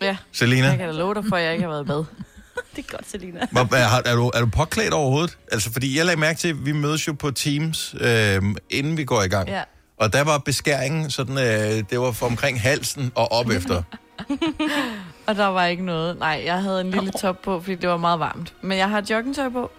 [0.01, 0.17] Ja.
[0.33, 0.67] Selina?
[0.69, 2.05] Jeg kan da love dig for, at jeg ikke har været bad.
[2.77, 3.47] det er godt, Selina.
[3.53, 5.39] Hvor- Er, er, du, er du påklædt overhovedet?
[5.53, 9.05] Altså, fordi jeg lagde mærke til, at vi mødes jo på Teams, øh, inden vi
[9.05, 9.49] går i gang.
[9.49, 9.63] Ja.
[10.01, 13.83] Og der var beskæringen, sådan, øh, det var fra omkring halsen og op efter.
[15.27, 16.19] Og der var ikke noget.
[16.19, 18.55] Nej, jeg havde en lille top på, fordi det var meget varmt.
[18.63, 19.71] Men jeg har joggingtøj på.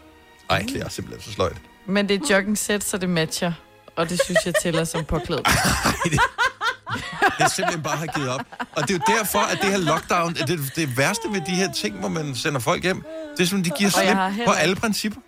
[0.50, 1.58] Ej, det er simpelthen så sløjt.
[1.88, 3.52] Men det er jogging sæt, så det matcher.
[3.96, 5.48] Og det synes jeg tæller som påklædt.
[7.40, 8.42] Jeg simpelthen bare har givet op.
[8.76, 11.72] Og det er jo derfor, at det her lockdown, det, det værste ved de her
[11.74, 13.04] ting, hvor man sender folk hjem,
[13.38, 15.22] det er sådan, de giver slip har på heller- alle principper.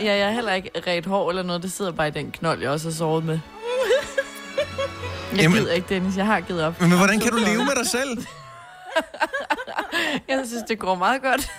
[0.00, 1.62] Ja, jeg har heller ikke ret hår eller noget.
[1.62, 3.38] Det sidder bare i den knold, jeg også har sovet med.
[5.32, 6.16] Jeg Jamen- gider ikke, Dennis.
[6.16, 6.80] Jeg har givet op.
[6.80, 8.24] Men hvordan kan du leve med dig selv?
[10.28, 11.50] Jeg synes, det går meget godt.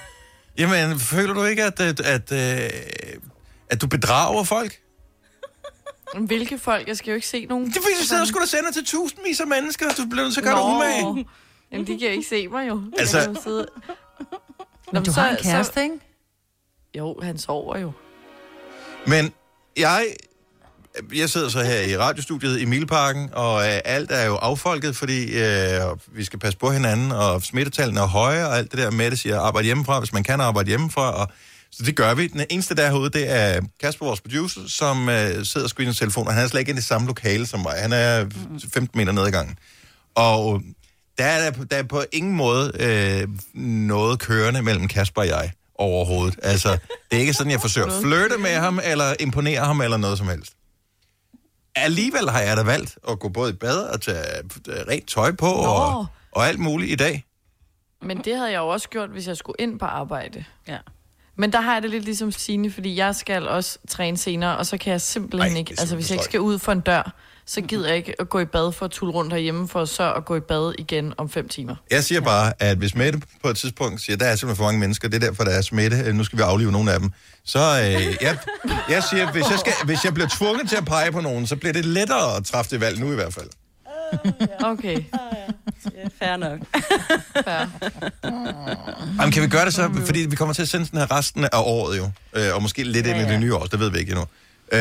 [0.58, 2.72] Jamen, føler du ikke, at, at, at, at,
[3.70, 4.74] at du bedrager folk?
[6.20, 6.88] Hvilke folk?
[6.88, 7.66] Jeg skal jo ikke se nogen.
[7.68, 10.24] Det er fordi, du sidder og skulle sende til tusindvis af mennesker, og du bliver
[10.24, 11.26] nødt til at gøre dig umage.
[11.72, 12.82] Jamen, de kan ikke se mig jo.
[12.98, 13.68] Altså- Jeg kan jo sidde...
[14.94, 15.96] Men du har en kæreste, ikke?
[16.98, 17.92] Jo, han sover jo.
[19.08, 19.34] Men
[19.78, 20.06] jeg,
[21.16, 25.24] jeg sidder så her i radiostudiet i Mileparken, og øh, alt er jo affolket, fordi
[25.44, 29.12] øh, vi skal passe på hinanden, og smittetallene er høje, og alt det der med
[29.12, 31.28] det siger, arbejde hjemmefra, hvis man kan arbejde hjemmefra, og
[31.78, 32.28] så det gør vi.
[32.28, 36.00] Den eneste der herude, det er Kasper, vores producer, som øh, sidder og screener sin
[36.00, 37.74] telefon, og han er slet ikke i det samme lokale som mig.
[37.78, 38.26] Han er
[38.74, 39.58] 15 meter ned ad gangen.
[40.16, 40.62] Og
[41.18, 43.28] Der er, der er på ingen måde øh,
[43.62, 46.40] noget kørende mellem Kasper og jeg overhovedet.
[46.44, 46.70] Altså,
[47.12, 50.18] det er ikke sådan, jeg forsøger at flirte med ham, eller imponere ham, eller noget
[50.18, 50.54] som helst.
[51.76, 54.18] Alligevel har jeg da valgt at gå både i bad og tage
[54.68, 57.26] øh, rent tøj på, og, og alt muligt i dag.
[58.02, 60.44] Men det havde jeg jo også gjort, hvis jeg skulle ind på arbejde.
[60.68, 60.78] Ja.
[61.38, 64.66] Men der har jeg det lidt ligesom Signe, fordi jeg skal også træne senere, og
[64.66, 65.76] så kan jeg simpelthen Ej, ikke...
[65.80, 67.14] Altså, hvis jeg ikke skal ud for en dør,
[67.46, 70.14] så gider jeg ikke at gå i bad for at tulle rundt herhjemme, for så
[70.14, 71.76] at gå i bad igen om fem timer.
[71.92, 74.80] Jeg siger bare, at hvis Mette på et tidspunkt siger, der er simpelthen for mange
[74.80, 77.12] mennesker, det er derfor, der er smitte, øh, nu skal vi aflive nogle af dem,
[77.46, 78.38] så øh, jeg,
[78.90, 81.56] jeg siger, hvis jeg, skal, hvis jeg bliver tvunget til at pege på nogen, så
[81.56, 83.50] bliver det lettere at træffe det valg nu i hvert fald.
[84.64, 85.04] Okay.
[85.96, 86.60] Ja, fair nok.
[89.20, 89.92] Jamen, kan vi gøre det så?
[90.06, 92.10] Fordi vi kommer til at sende den her resten af året jo.
[92.34, 94.26] Øh, og måske lidt ind i det nye år, det ved vi ikke endnu.
[94.72, 94.80] Øh,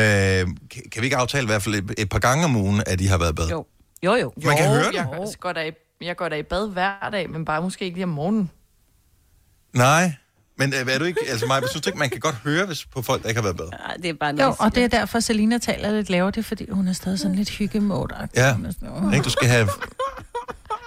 [0.91, 3.07] kan, vi ikke aftale i hvert fald et, et par gange om ugen, at de
[3.07, 3.49] har været i bad?
[3.49, 3.65] Jo.
[4.03, 4.33] Jo, jo.
[4.45, 4.93] Man kan Jo, høre det.
[4.93, 5.07] Jeg,
[5.39, 8.03] går da i, jeg går da i bad hver dag, men bare måske ikke lige
[8.03, 8.51] om morgenen.
[9.73, 10.11] Nej.
[10.57, 12.85] Men øh, er du ikke, altså mig, synes du ikke, man kan godt høre hvis
[12.85, 13.79] på folk, der ikke har været bad?
[13.89, 16.43] Ej, det er bare Jo, og det er derfor, Selina taler lidt lavere, det er
[16.43, 18.55] fordi, hun er stadig sådan lidt hyggemode Ja,
[19.13, 19.23] ikke?
[19.23, 19.67] Du skal have...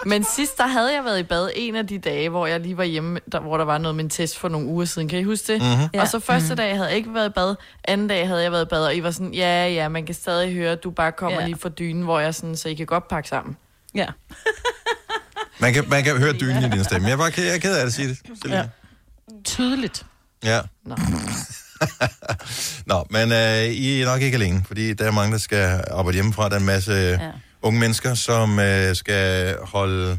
[0.06, 2.76] Men sidst, der havde jeg været i bad en af de dage, hvor jeg lige
[2.76, 5.08] var hjemme, der, hvor der var noget med en test for nogle uger siden.
[5.08, 5.62] Kan I huske det?
[5.62, 5.88] Mhm.
[5.94, 6.00] Ja.
[6.00, 6.56] Og så første Mhm.
[6.56, 8.96] dag havde jeg ikke været i bad, anden dag havde jeg været i bad, og
[8.96, 11.40] I var sådan, ja, ja, man kan stadig høre, at du bare kommer Ja.
[11.42, 11.46] ja.
[11.46, 13.56] lige fra dynen, hvor jeg sådan, så I kan godt pakke sammen.
[13.94, 14.06] Ja.
[15.58, 17.08] Man kan, man kan høre dynen i din stemme.
[17.08, 18.18] Jeg er bare ked, jeg er ked af at sige det.
[18.42, 18.58] Selina.
[18.58, 18.64] Ja.
[19.44, 20.06] Tydeligt.
[20.44, 20.60] Ja.
[20.84, 20.96] Nå.
[22.86, 26.16] Nå, men øh, I er nok ikke alene, fordi der er mange, der skal arbejde
[26.16, 26.48] hjemmefra.
[26.48, 27.30] Der er en masse ja.
[27.62, 30.18] unge mennesker, som øh, skal holde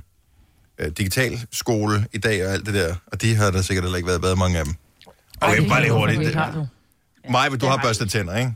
[0.78, 2.96] øh, digital skole i dag og alt det der.
[3.08, 4.76] Og de har der sikkert heller ikke været bad, mange af dem.
[5.42, 6.20] Okay, bare lige hurtigt.
[6.20, 6.68] Det har du.
[7.30, 8.54] Maja, du har børstet tænder, ikke?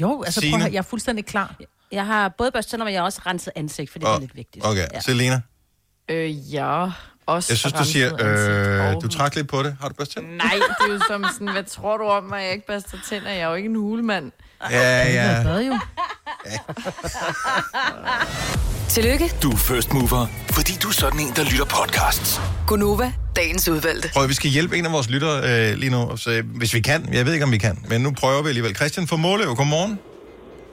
[0.00, 1.56] Jo, altså prøv at jeg er fuldstændig klar.
[1.92, 4.36] Jeg har både børstet tænder, men jeg har også renset ansigt, for det er lidt
[4.36, 4.66] vigtigt.
[4.66, 5.00] Okay, ja.
[5.00, 5.40] Selina?
[6.08, 6.90] Øh, ja.
[7.28, 8.08] Også Jeg synes, du siger,
[8.94, 9.76] øh, du trak lidt på det.
[9.80, 10.36] Har du børstet tænder?
[10.36, 13.30] Nej, det er jo som sådan, hvad tror du om mig, jeg ikke børster tænder?
[13.30, 14.32] Jeg er jo ikke en hulemand.
[14.70, 15.42] Ja, ja.
[15.42, 15.78] Bad jo.
[18.88, 22.40] Tillykke, Du er first mover, fordi du er sådan en, der lytter podcasts.
[22.66, 24.10] Gunova, dagens udvalgte.
[24.14, 27.08] Prøv, vi skal hjælpe en af vores lyttere øh, lige nu, så, hvis vi kan.
[27.12, 28.76] Jeg ved ikke, om vi kan, men nu prøver vi alligevel.
[28.76, 29.98] Christian fra Måløv, godmorgen.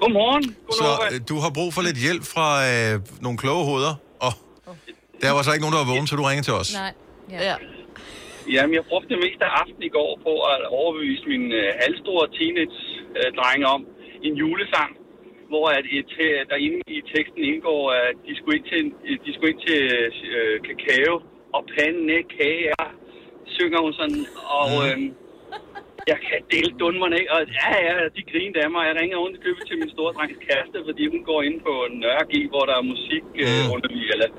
[0.02, 0.56] Godmorgen.
[0.72, 3.96] Så øh, du har brug for lidt hjælp fra øh, nogle kloge hoveder,
[5.24, 6.70] der var så ikke nogen, der var vågen, så du ringer til os.
[6.82, 6.94] Nej.
[7.34, 7.40] Ja.
[7.50, 7.56] ja.
[8.56, 12.26] Jamen, jeg brugte det meste af aften i går på at overbevise min øh, halvstore
[12.38, 13.82] teenage-drenge om
[14.28, 14.92] en julesang,
[15.52, 19.32] hvor at et, øh, derinde i teksten indgår, at de skulle ind til, en- de
[19.36, 19.82] skulle ind til
[20.38, 21.16] øh, kakao
[21.56, 22.84] og pandekager,
[23.58, 24.22] synger hun sådan,
[24.62, 24.98] og øh,
[26.12, 28.84] jeg kan dele dunmerne af, og ja, ja, de griner af mig.
[28.90, 31.74] Jeg ringer rundt i købet til min store drengs kæreste, fordi hun går ind på
[32.04, 34.30] Nørre G, hvor der er musik øh, under eller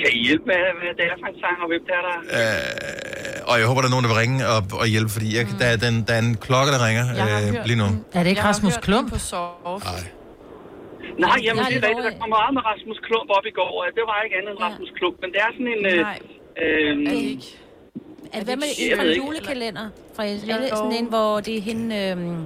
[0.00, 2.16] kan I hjælpe med, hvad det er for en sang, og hvem det er, der...
[2.38, 5.42] Øh, og jeg håber, der er nogen, der vil ringe og, og hjælpe, fordi jeg,
[5.60, 7.88] der, er den, der er en klokke, der ringer øh, lige nu.
[8.18, 9.08] Er det ikke Jeg Rasmus Klump?
[9.12, 10.02] Nej.
[11.26, 12.06] Nej, jamen Jeg er det er rigtigt.
[12.08, 14.60] Der kom meget med Rasmus Klump op i går, og det var ikke andet end
[14.66, 15.82] Rasmus Klump, men det er sådan en...
[15.92, 16.18] Øh, Nej,
[16.62, 17.48] øh, er det ikke?
[18.32, 18.68] Er, hvad med
[19.06, 19.86] en julekalender?
[20.16, 20.76] Fra Jo.
[20.82, 21.88] sådan en, hvor det er hende...
[22.10, 22.40] Øhm,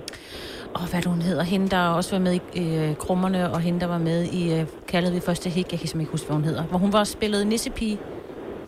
[0.76, 1.42] åh, hvad hun hedder?
[1.42, 4.66] Hende, der også var med i øh, Krummerne, og hende, der var med i øh,
[4.88, 5.66] Kaldet vi første hik.
[5.72, 6.64] Jeg kan simpelthen ikke huske, hvad hun hedder.
[6.70, 7.98] Hvor hun var spillet nissepige.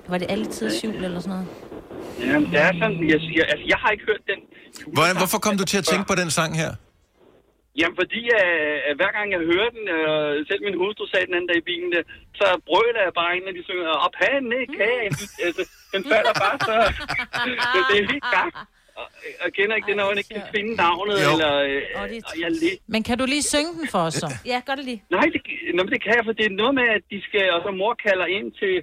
[0.09, 1.47] Var det altid jul eller sådan noget?
[2.31, 2.99] jamen, det er sådan...
[3.13, 4.41] Jeg, jeg, altså, jeg har ikke hørt den...
[4.97, 6.71] Hvordan, hvorfor kom du til at tænke på den sang her?
[7.81, 11.35] Jamen, fordi øh, at hver gang jeg hører den, øh, selv min hustru sagde den
[11.37, 12.03] anden dag i bilen, der,
[12.41, 15.07] så brøler jeg bare ind, når de synger, og pandekage,
[15.47, 15.63] altså,
[15.95, 16.75] den falder bare så...
[17.73, 18.51] så det er helt gang.
[19.45, 21.31] Og, kender ikke det, når man ikke kan finde navnet, Jo.
[21.33, 21.53] eller...
[21.69, 22.05] Øh, og
[22.43, 22.79] jeg lidt...
[22.95, 24.29] Men kan du lige synge den for os så?
[24.53, 25.01] Ja, gør det lige.
[25.17, 25.41] Nej, det,
[25.77, 27.71] nå, men det kan jeg, for det er noget med, at de skal, og så
[27.81, 28.75] mor kalder ind til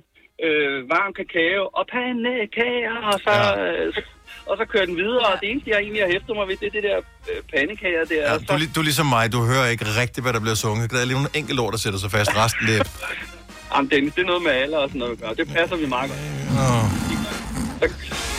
[0.46, 3.50] øh, varm kakao og pandekager, og så, Ja.
[3.62, 3.86] ja.
[3.86, 4.02] øh, så,
[4.50, 6.68] og så kører den videre, og det eneste, jeg egentlig har hæftet mig ved, det
[6.72, 6.98] er det der
[7.32, 8.22] øh, pandekager der.
[8.30, 10.42] Ja, du, så, er li- du er ligesom mig, du hører ikke rigtigt, hvad der
[10.46, 10.86] bliver sunget.
[10.92, 12.30] Der er lige nogle enkelte ord, der sætter sig fast.
[12.42, 12.78] Resten, det
[13.74, 15.34] jamen, Dennis, det er noget med alder og sådan noget at gøre.
[15.42, 16.22] Det passer vi meget godt.
[16.64, 17.05] Åh.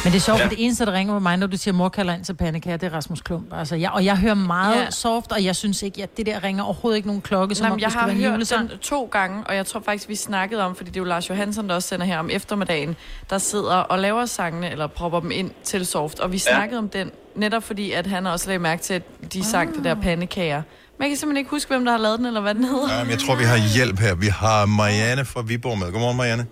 [0.05, 0.44] Men det er sjovt, Ja.
[0.44, 0.49] ja.
[0.51, 2.87] det eneste, der ringer på mig, når du siger, mor kalder ind til pandekager, det
[2.87, 3.53] er Rasmus Klump.
[3.53, 4.81] Altså, jeg, og jeg hører meget Ja.
[4.83, 4.90] ja.
[4.90, 7.72] soft, og jeg synes ikke, at det der ringer overhovedet ikke nogen klokke, som Nå,
[7.75, 8.70] om jeg skulle har hørt julesang.
[8.70, 11.31] den to gange, og jeg tror faktisk, vi snakkede om, fordi det er jo Lars
[11.31, 12.96] Johansson, der også sender her om eftermiddagen,
[13.31, 16.20] der sidder og laver sangene, eller propper dem ind til soft.
[16.20, 19.44] Og vi snakkede om den, netop fordi, at han også lagde mærke til, at de
[19.44, 20.62] sang det der pandekager.
[20.99, 22.99] Men jeg kan simpelthen ikke huske, hvem der har lavet den, eller hvad den hedder.
[22.99, 24.14] Jamen, jeg tror, vi har hjælp her.
[24.14, 25.92] Vi har Marianne fra Viborg med.
[25.92, 26.46] Godmorgen, Marianne.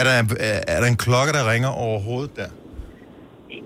[0.00, 0.14] Er der,
[0.48, 2.48] er, er der en klokke, der ringer overhovedet der?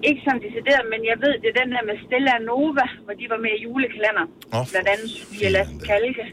[0.09, 3.25] Ikke sådan decideret, men jeg ved, det er den her med Stella Nova, hvor de
[3.33, 4.25] var med i julekalender.
[4.55, 6.25] Åh, Blandt andet Sofia Lasse Kalke.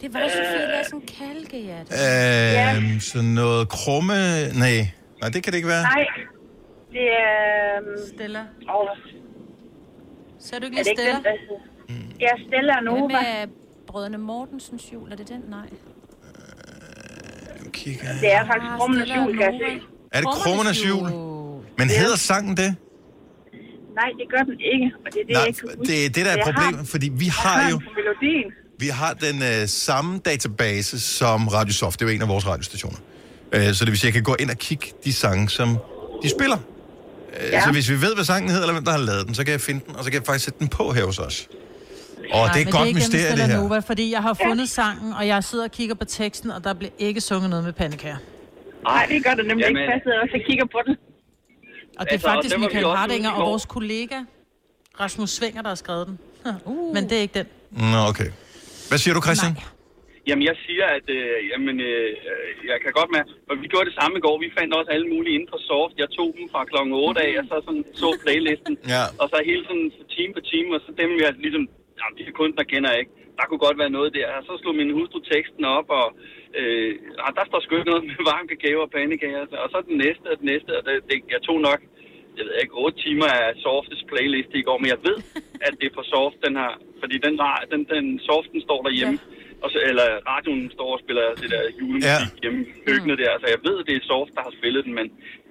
[0.00, 1.88] Det var da Sofie Lassen Kalkehjert.
[1.92, 4.18] Øh, sådan noget krumme...
[4.64, 4.76] Nej.
[5.20, 5.82] Nej, det kan det ikke være.
[5.82, 6.06] Nej,
[6.94, 7.76] det er...
[7.78, 8.42] øhm, Stella.
[8.74, 8.88] Åh,
[10.38, 11.14] Så er du ikke er lige Stella?
[11.16, 11.62] den, der hedder?
[12.20, 12.98] Ja, Stella og Nova.
[13.06, 13.54] Hvad med
[13.86, 15.12] Brødrene Mortensens jul?
[15.12, 15.42] Er det den?
[15.48, 15.68] Nej.
[18.20, 19.80] Det er faktisk Krummenes jul, kan jeg se.
[20.12, 21.08] Er det Krummernes jul?
[21.78, 22.76] Men hedder sangen det?
[23.94, 26.08] Nej, det gør den ikke, og det er det, Nej, jeg ikke kan det er
[26.08, 27.80] det, der er Jeg problemet, fordi vi jeg har den jo...
[27.96, 28.52] melodien.
[28.78, 32.00] Vi har den øh, samme database som Radiosoft.
[32.00, 32.98] Det er jo en af vores radiostationer.
[33.52, 35.78] Øh, så det vil sige, at jeg kan gå ind og kigge de sange, som
[36.22, 36.56] de spiller.
[36.56, 36.62] Øh,
[37.52, 37.64] Ja.
[37.64, 39.52] Så hvis vi ved, hvad sangen hedder, eller hvem der har lavet den, så kan
[39.52, 41.48] jeg finde den, og så kan jeg faktisk sætte den på her hos os.
[42.32, 43.62] Og Nej, det er et godt ikke mysterie, det her.
[43.62, 46.74] Nova, fordi jeg har fundet sangen, og jeg sidder og kigger på teksten, og der
[46.74, 48.16] bliver ikke sunget noget med pandekager.
[48.90, 49.82] Nej, det gør det nemlig Jamen.
[49.82, 49.92] ikke.
[49.92, 50.96] Jeg sidder også og kigger på den.
[51.98, 54.18] Og det er Altså, faktisk Michael Hardinger og vores kollega
[55.02, 56.18] Rasmus Svinger, der har skrevet den.
[56.70, 56.94] Uh.
[56.94, 57.48] Men det er ikke den.
[57.92, 58.30] Nå, okay.
[58.90, 59.54] Hvad siger du, Christian?
[60.28, 63.86] Jamen, jeg siger, at øh, jamen, øh, øh, jeg kan godt med, for vi gjorde
[63.90, 64.34] det samme i går.
[64.44, 65.94] Vi fandt også alle mulige inden for soft.
[66.02, 68.74] Jeg tog dem fra klokken 8 af, og så sådan, så playlisten.
[68.94, 69.02] Ja.
[69.20, 71.64] Og så hele sådan time på time, og så dem, jeg ligesom,
[72.00, 73.14] jamen, de her kunstnere kender jeg ikke.
[73.38, 74.26] Der kunne godt være noget der.
[74.38, 76.06] Og så slog min hustru teksten op, og
[76.60, 76.90] øh,
[77.24, 79.42] ah, der står sgu ikke noget med varm kakao og pandekager.
[79.64, 81.80] Og så den næste og den næste, og det, det, jeg tog nok,
[82.38, 85.18] jeg ved ikke, 8 timer af Softes playlist i går, men jeg ved,
[85.66, 87.34] at det er på Soft, den her, fordi den,
[87.72, 89.62] den, den Soften står derhjemme, ja.
[89.64, 92.40] og så, eller radioen står og spiller det der julemusik ja.
[92.42, 94.92] hjemme i køkkenet der, så jeg ved, at det er Soft, der har spillet den,
[94.98, 95.06] men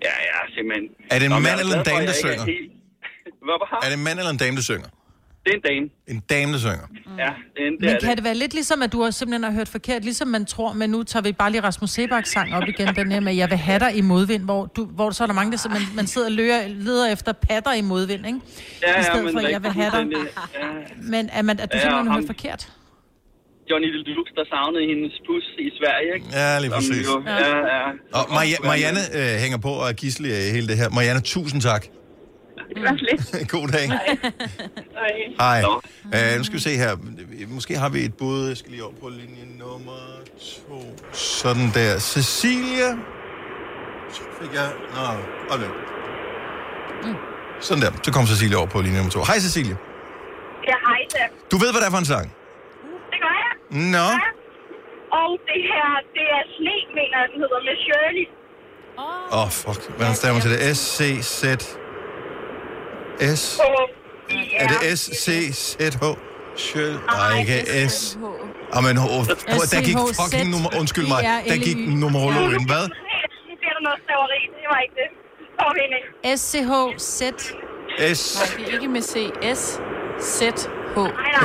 [0.08, 0.86] ja, ja, simpelthen.
[1.14, 2.46] Er det en mand eller en dame, der synger?
[2.48, 2.74] er helt-
[3.48, 4.90] Hvad var Er det en mand eller en dame, der synger?
[5.50, 5.90] Det er en dame.
[6.08, 6.88] En dame, der synger.
[7.18, 9.12] Ja, det, er en, det Men er kan det være lidt ligesom, at du har
[9.12, 12.30] simpelthen har hørt forkert, ligesom man tror, men nu tager vi bare lige Rasmus Sebaks
[12.32, 15.12] sang op igen, den her med, jeg vil have dig i modvind, hvor, du, hvor
[15.12, 17.82] så er der mange, der så man, man sidder og lører, leder efter patter i
[17.82, 18.40] modvind, ikke?
[18.88, 20.06] Ja, I stedet ja, men for, jeg vil have dig.
[20.12, 20.68] Ja.
[21.04, 22.72] Men er, man, at du Ja, simpelthen har ham- hørt forkert?
[23.72, 26.26] Johnny Deluxe, der savnede hendes pus i Sverige, ikke?
[26.40, 27.08] Ja, lige Som præcis.
[27.08, 27.88] Jo, ja, ja.
[28.20, 30.90] Og Maria- Marianne øh, hænger på og er gislig af hele det her.
[30.90, 31.84] Marianne, tusind tak.
[32.70, 33.22] Det var lidt.
[33.56, 33.88] God dag.
[35.44, 35.64] Hej.
[36.06, 36.92] Uh, nu skal vi se her.
[37.48, 38.48] Måske har vi et bud.
[38.48, 40.02] Jeg skal lige over på linje nummer
[40.40, 40.80] to.
[41.12, 42.00] Sådan der.
[42.00, 42.90] Cecilia.
[44.16, 44.70] Så fik jeg...
[44.96, 45.06] Nå,
[45.50, 45.72] hold lidt.
[47.60, 47.92] Sådan der.
[48.04, 49.20] Så kom Cecilia over på linje nummer to.
[49.32, 49.76] Hej Cecilia.
[50.70, 51.24] Ja, hej så.
[51.52, 52.28] Du ved, hvad det er for en sang?
[53.12, 53.54] Det gør jeg.
[53.96, 54.08] Nå.
[55.22, 58.26] Og det her, det er sne, mener den hedder, med Shirley.
[59.00, 59.82] Åh, oh, fuck.
[59.98, 60.78] Hvordan stemmer til det?
[60.78, 61.44] S-C-Z...
[63.36, 63.60] S...
[64.58, 66.04] Er det S-C-Z-H?
[66.58, 66.94] Sjøl...
[66.94, 68.18] Nej, ikke S...
[68.76, 69.26] Jamen, oh,
[69.74, 70.70] der gik fucking nummer...
[70.80, 71.24] Undskyld mig.
[71.48, 72.66] Der gik numerologen.
[72.72, 72.86] Hvad?
[73.48, 74.42] Nu bliver der noget staveri.
[74.60, 75.10] Det var ikke det.
[76.40, 77.22] S-C-H-Z.
[78.14, 78.36] S...
[78.40, 79.16] Nej, det er ikke med C.
[79.56, 79.80] S.
[80.22, 80.42] Z.
[80.96, 81.00] H.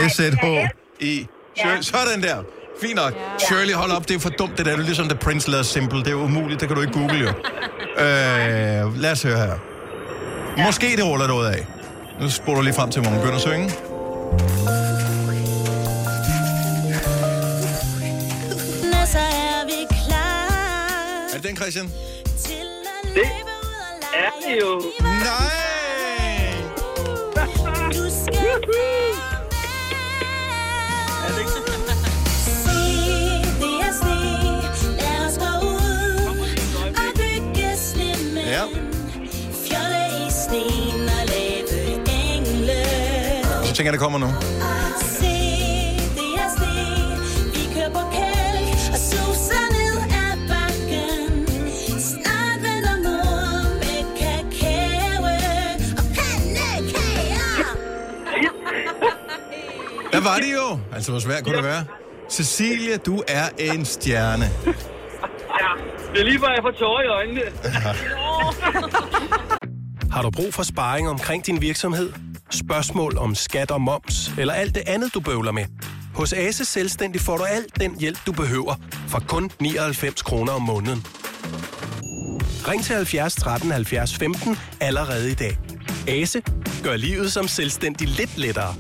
[0.09, 1.27] S-Z-H-I...
[1.81, 2.43] Sådan der.
[2.81, 3.13] Fint nok.
[3.39, 4.09] Shirley, hold op.
[4.09, 4.73] Det er for dumt, det der.
[4.73, 5.99] Det er ligesom The Prince lavede Simple.
[5.99, 6.61] Det er umuligt.
[6.61, 7.29] Det kan du ikke google, jo.
[7.99, 9.74] Øh, lad os høre her.
[10.57, 11.67] Måske det ruller noget af.
[12.21, 13.65] Nu spoler du lige frem til, hvor man begynder at synge.
[18.93, 21.85] Når så er vi klar Er det den, Christian?
[21.85, 21.93] Det
[23.15, 24.83] ud er det jo.
[25.01, 25.65] Nej!
[43.75, 44.27] Så tænker jeg, det kommer nu.
[44.27, 44.35] Er.
[60.13, 60.79] Der var det jo.
[60.95, 61.85] Altså, hvor svært kunne det være?
[62.31, 64.45] Cecilia, du er en stjerne.
[64.67, 64.73] Ja,
[66.13, 67.43] det er lige før, jeg får tårer i øjnene.
[70.15, 72.13] Har du brug for sparring omkring din virksomhed?
[72.59, 75.65] Spørgsmål om skat og moms, eller alt det andet, du bøvler med?
[76.15, 78.75] Hos Ase Selvstændig får du alt den hjælp, du behøver,
[79.09, 81.07] for kun 99 kroner om måneden.
[82.69, 85.59] Ring til 70 13 70 15 allerede i dag.
[86.09, 86.43] Ase
[86.85, 88.75] gør livet som selvstændig lidt lettere.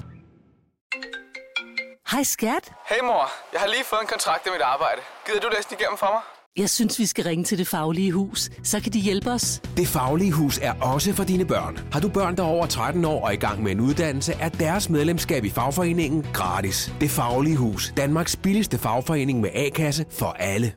[2.10, 2.72] Hej skat.
[2.88, 5.00] Hey mor, jeg har lige fået en kontrakt i mit arbejde.
[5.26, 6.33] Gider du læse den igennem for mig?
[6.58, 8.50] Jeg synes, vi skal ringe til Det Faglige Hus.
[8.62, 9.62] Så kan de hjælpe os.
[9.76, 11.78] Det Faglige Hus er også for dine børn.
[11.92, 14.48] Har du børn, der er over 13 år og i gang med en uddannelse, er
[14.48, 16.92] deres medlemskab i fagforeningen gratis.
[17.00, 17.92] Det Faglige Hus.
[17.96, 20.72] Danmarks billigste fagforening med A-kasse for alle.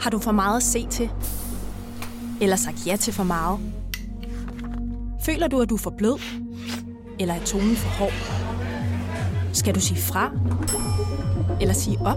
[0.00, 1.10] Har du for meget at se til?
[2.40, 3.58] Eller sagt ja til for meget?
[5.24, 6.20] Føler du, at du er for blød?
[7.18, 8.12] Eller er tonen for hård?
[9.52, 10.30] Skal du sige fra?
[11.60, 12.16] Eller sige op?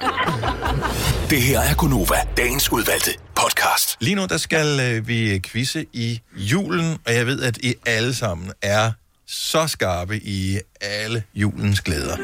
[1.30, 3.96] Det her er Gunova, dagens udvalgte podcast.
[4.00, 8.14] Lige nu, der skal øh, vi quizze i julen, og jeg ved, at I alle
[8.14, 8.92] sammen er
[9.26, 12.16] så skarpe i alle julens glæder.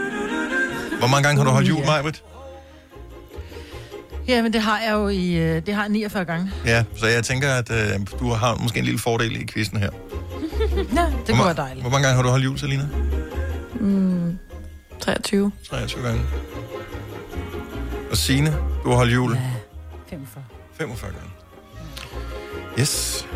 [0.98, 2.22] Hvor mange gange har du holdt jul, Majbrit?
[4.28, 6.50] Ja, men det har jeg jo i, øh, det har jeg 49 gange.
[6.66, 9.90] Ja, så jeg tænker, at øh, du har måske en lille fordel i quizzen her.
[10.96, 11.80] Ja, det kunne være dejligt.
[11.80, 12.88] Hvor mange gange har du holdt jul, Selina?
[13.80, 14.38] Mm,
[15.00, 15.52] 23.
[15.68, 16.20] 23 gange.
[18.12, 19.38] Og Signe, du har holdt jul?
[20.11, 20.44] 45.
[20.79, 21.31] 45 gange.
[22.81, 23.27] Yes.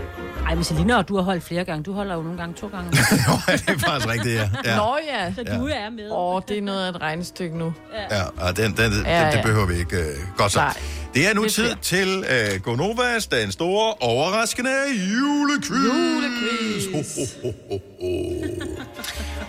[0.46, 1.82] Ej, men Selina, du har holdt flere gange.
[1.82, 2.90] Du holder jo nogle gange to gange.
[2.90, 2.98] det
[3.68, 4.50] er faktisk rigtigt, ja.
[4.64, 4.76] ja.
[4.76, 5.32] Nå ja.
[5.34, 5.58] Så Ja.
[5.58, 6.10] du er med.
[6.10, 7.72] Åh, oh, det er noget af et regnestykke nu.
[8.10, 9.42] Ja, og den, den, den, Ja, ja, det ja.
[9.42, 9.96] behøver vi ikke.
[9.96, 10.04] Øh,
[10.36, 10.58] godt så.
[10.58, 10.76] Nej.
[11.14, 11.76] Det er nu Det tid sker.
[11.82, 14.70] til øh, Gonovas, den store, overraskende
[15.12, 15.70] julequiz.
[15.70, 16.84] Julequiz.
[16.92, 16.98] Ho,
[17.42, 18.75] ho, ho, ho, ho.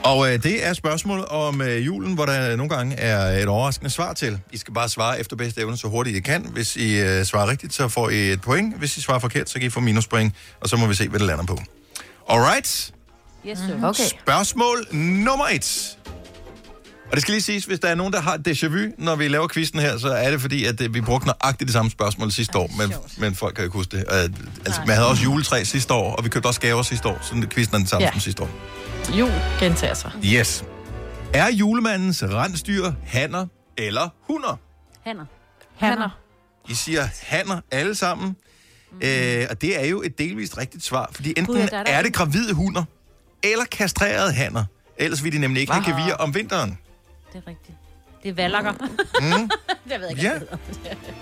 [0.08, 3.90] Og øh, det er spørgsmål om øh, julen, hvor der nogle gange er et overraskende
[3.90, 4.40] svar til.
[4.52, 6.46] I skal bare svare efter bedste evne så hurtigt I kan.
[6.54, 8.78] Hvis I øh, svarer rigtigt, så får I et point.
[8.78, 10.36] Hvis I svarer forkert, så kan I få minuspoint.
[10.62, 11.60] Og så må vi se, hvad det lander på.
[12.30, 12.94] Alright.
[13.48, 13.84] Yes, sir.
[13.84, 14.04] Okay.
[14.04, 15.98] Spørgsmål nummer et.
[17.10, 19.28] Og det skal lige siges, hvis der er nogen, der har déjà vu, når vi
[19.28, 22.32] laver quizzen her, så er det fordi, at øh, vi brugte nøjagtigt det samme spørgsmål
[22.32, 24.06] sidste år, men, men folk kan jo ikke huske det.
[24.08, 27.18] Uh, altså, man havde også juletræ sidste år, og vi købte også gaver sidste år,
[27.22, 28.12] så quizzen er den samme Ja.
[28.12, 28.50] som sidste år.
[29.20, 30.12] Jul gentager sig.
[30.26, 30.64] Yes.
[31.34, 33.46] Er julemandens rensdyr hanner
[33.78, 34.60] eller hunder?
[35.06, 35.26] Hanner.
[35.78, 36.10] Hanner.
[36.70, 38.36] I siger hanner alle sammen.
[38.92, 38.98] Mm.
[39.08, 41.92] Øh, og det er jo et delvist rigtigt svar, fordi enten Gud, der er der
[41.92, 42.84] er det gravide hunder,
[43.44, 44.64] eller kastrerede hanner.
[44.98, 46.78] Ellers vil de nemlig ikke have gevir om vinteren.
[47.34, 47.78] Det er rigtigt.
[48.24, 48.72] Det er valakker.
[48.72, 49.50] Mm.
[49.90, 50.34] det ved jeg ikke, Ja.
[50.34, 50.60] det.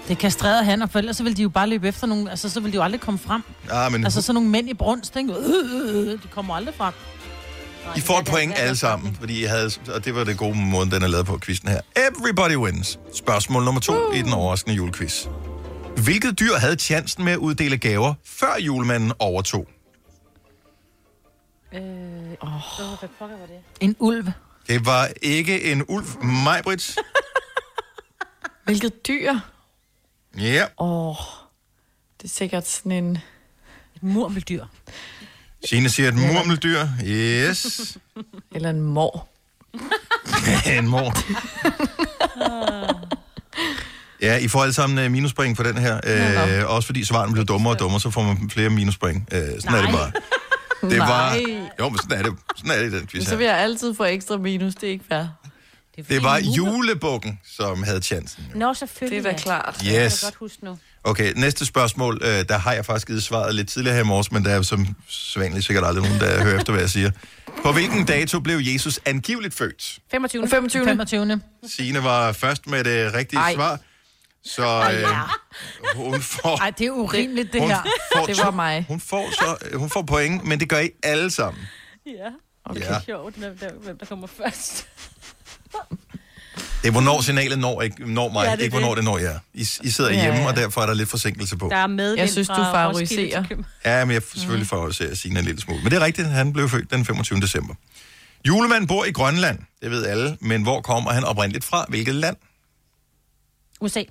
[0.07, 2.29] Det er kastreret han, og for ellers så vil de jo bare løbe efter nogle...
[2.29, 3.41] Altså, så vil de jo aldrig komme frem.
[3.71, 5.33] Ah, men Altså, sådan nogle mænd i brunst, ikke?
[5.33, 6.93] Øh, øh, øh, de kommer aldrig frem.
[7.97, 10.91] I får et point alle sammen, fordi I havde, og det var det gode måde,
[10.91, 11.81] den er lavet på quizzen her.
[11.95, 12.99] Everybody wins.
[13.13, 14.17] Spørgsmål nummer to uh.
[14.17, 15.25] i den overraskende julequiz.
[16.03, 19.67] Hvilket dyr havde chancen med at uddele gaver, før julemanden overtog?
[21.73, 22.49] Øh, oh.
[22.99, 23.59] Hvad pokker var det?
[23.79, 24.27] En ulv.
[24.67, 26.95] Det var ikke en ulv, Majbrit.
[28.65, 29.33] Hvilket dyr?
[30.39, 31.15] Ja, Åh, oh,
[32.21, 33.17] det er sikkert sådan en...
[33.95, 34.65] Et murmeldyr.
[35.65, 36.87] Signe siger et murmeldyr.
[37.03, 37.97] Yes.
[38.55, 39.27] Eller en mor.
[40.77, 41.13] en mor.
[44.21, 45.93] Ja, I får alle sammen uh, minuspoint for den her.
[46.63, 49.33] Uh, også fordi svaren bliver dummere og dummere, så får man flere minuspoint.
[49.33, 49.77] Uh, sådan Nej.
[49.79, 50.11] er det bare.
[50.89, 51.29] Det var...
[51.33, 51.69] Nej.
[51.79, 53.95] Jo, men sådan er det, sådan er det i den quiz Så vil jeg altid
[53.95, 55.25] få ekstra minus, det er ikke fair.
[56.09, 58.43] Det var julebukken, som havde chancen.
[58.55, 59.23] Nå, selvfølgelig.
[59.23, 59.75] Det er da klart.
[59.79, 60.23] Det kan Yes.
[60.23, 60.77] jeg godt huske nu.
[61.03, 62.21] Okay, næste spørgsmål.
[62.23, 64.61] Øh, der har jeg faktisk givet svaret lidt tidligere her i morges, men der er
[64.61, 67.11] som sædvanligt sikkert aldrig nogen, der hører efter, hvad jeg siger.
[67.63, 69.99] På hvilken dato blev Jesus angiveligt født?
[70.11, 70.47] 25.
[70.47, 70.85] 25.
[70.85, 71.41] 25.
[71.67, 73.53] Signe var først med det rigtige Ej.
[73.53, 73.79] svar.
[74.45, 75.07] Så øh,
[75.95, 76.57] hun får...
[76.61, 77.83] Ej, det er urimeligt, det hun her.
[78.15, 78.85] får Det to- var mig.
[78.87, 81.63] Hun får, så, øh, hun får point, men det gør I alle sammen.
[82.05, 82.11] Ja.
[82.65, 82.93] Okay, Ja.
[82.93, 82.99] ja.
[83.05, 84.87] sjovt, hvem der, hvem der kommer først.
[86.81, 88.97] Det er, hvornår signalet når, ikke, når mig, Ja, det er ikke hvornår det.
[88.97, 89.39] det når jer.
[89.53, 90.47] I, I sidder Ja, hjemme, ja.
[90.47, 91.67] og derfor er der lidt forsinkelse på.
[91.71, 93.43] Der er med Jeg synes, du favoriserer.
[93.85, 95.81] Ja, men jeg selvfølgelig favoriserer Signe en lille smule.
[95.83, 97.41] Men det er rigtigt, han blev født den 25.
[97.41, 97.75] december.
[98.47, 101.85] Julemanden bor i Grønland, det ved alle, men hvor kommer han oprindeligt fra?
[101.89, 102.35] Hvilket land?
[103.81, 104.03] USA.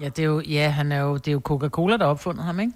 [0.00, 2.44] Ja, det er jo, ja, han er jo, det er jo Coca-Cola, der har opfundet
[2.44, 2.72] ham, ikke?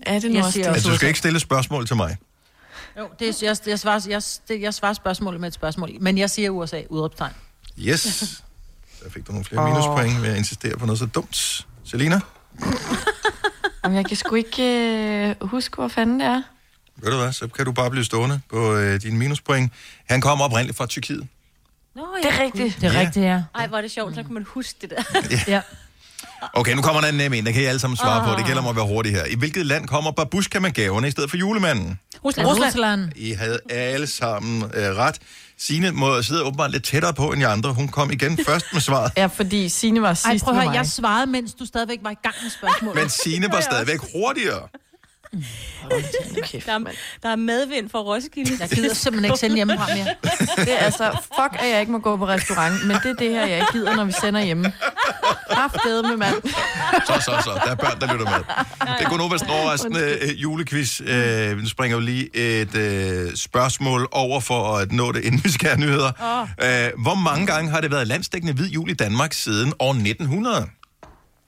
[0.00, 0.66] Er det nu Jeg også det?
[0.66, 2.16] Altså, du skal ikke stille spørgsmål til mig.
[2.98, 5.90] Jo, det er, jeg, jeg, svarer, jeg, det, jeg svarer spørgsmålet med et spørgsmål.
[6.00, 7.32] Men jeg siger USA, udråbstegn.
[7.78, 8.42] Yes.
[9.04, 11.66] Der fik du nogle flere minuspoint ved at insistere på noget så dumt.
[11.84, 12.20] Selina,
[13.84, 16.42] Jamen, jeg kan sgu ikke øh, huske, hvor fanden det er.
[16.96, 19.72] ved du hvad, så kan du bare blive stående på øh, dine minuspoint.
[20.08, 21.28] Han kommer oprindeligt fra Tyrkiet.
[21.94, 22.76] Nå, Det er rigtigt.
[22.80, 22.98] Det er Ja.
[23.00, 23.06] ja.
[23.06, 23.42] rigtigt, ja.
[23.54, 25.02] Ej, hvor er det sjovt, så kan man huske det der.
[25.48, 25.60] ja.
[26.54, 28.38] Okay, nu kommer der en nem en, der kan I alle sammen svare på.
[28.38, 29.24] Det gælder om at være hurtig her.
[29.24, 31.98] I hvilket land kommer babushka med gaverne i stedet for julemanden?
[32.24, 32.48] Rusland.
[32.48, 33.12] Rusland.
[33.16, 35.18] I havde alle sammen øh, ret.
[35.58, 37.72] Signe må sidde åbenbart lidt tættere på end de andre.
[37.72, 39.12] Hun kom igen først med svaret.
[39.16, 42.10] Ja, fordi Signe var sidst Ej, prøv at høre, jeg svarede, mens du stadigvæk var
[42.10, 43.02] i gang med spørgsmålet.
[43.02, 44.68] Men Signe var stadigvæk hurtigere.
[45.32, 46.78] Der, er,
[47.22, 48.56] der er medvind for Roskilde.
[48.60, 50.14] Jeg gider simpelthen ikke sende hjemmefra mere.
[50.56, 53.30] Det er altså, fuck, at jeg ikke må gå på restaurant, men det er det
[53.30, 54.72] her, jeg ikke gider, når vi sender hjemme.
[55.50, 56.34] Haftede med mand.
[57.06, 57.60] Så, så, så.
[57.64, 58.44] Der er børn, der lytter med.
[58.98, 61.00] Det er Gunovas overraskende øh, julequiz.
[61.00, 65.50] Øh, vi springer jo lige et øh, spørgsmål over for at nå det, inden vi
[65.50, 66.08] skal have nyheder.
[66.62, 70.56] Øh, hvor mange gange har det været landsdækkende hvid jul i Danmark siden år 1900?
[70.56, 70.68] Det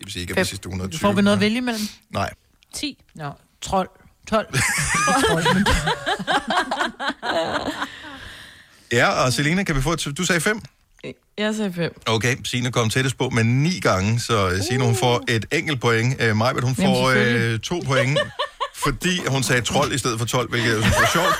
[0.07, 1.01] vil sige ikke, at de sidste 120.
[1.01, 1.83] Får vi noget at vælge imellem?
[2.11, 2.31] Nej.
[2.75, 2.99] 10.
[3.15, 3.31] Nå,
[3.65, 3.89] trold.
[4.29, 4.47] 12.
[8.93, 10.09] Ja, og Selina, kan vi få et...
[10.19, 10.61] Du sagde fem?
[11.39, 12.01] Jeg sagde fem.
[12.07, 14.53] Okay, Signe kom tættest på med ni gange, så uh.
[14.69, 16.23] Signe hun får et enkelt point.
[16.23, 17.55] Uh, Majbet, hun Jamen, får selvfølgelig.
[17.55, 18.19] uh, to point,
[18.85, 21.35] fordi hun sagde trold i stedet for 12, hvilket jeg synes var sjovt.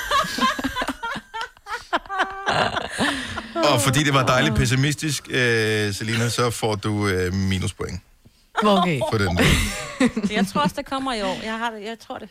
[3.73, 5.35] Og fordi det var dejligt pessimistisk, uh,
[5.95, 8.01] Selina, så får du uh, minuspoint
[8.63, 9.01] Okay.
[9.11, 9.45] for den der.
[10.37, 11.41] Jeg tror også, der kommer i år.
[11.45, 12.29] Jeg, har det, jeg tror det.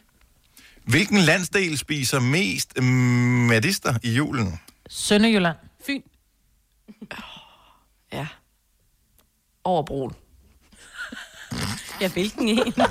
[0.83, 4.59] Hvilken landsdel spiser mest mm, medister i julen?
[4.89, 5.57] Sønderjylland.
[5.87, 6.01] Fyn.
[8.13, 8.27] Ja.
[9.63, 10.11] Over broen.
[12.01, 12.73] Ja, hvilken en?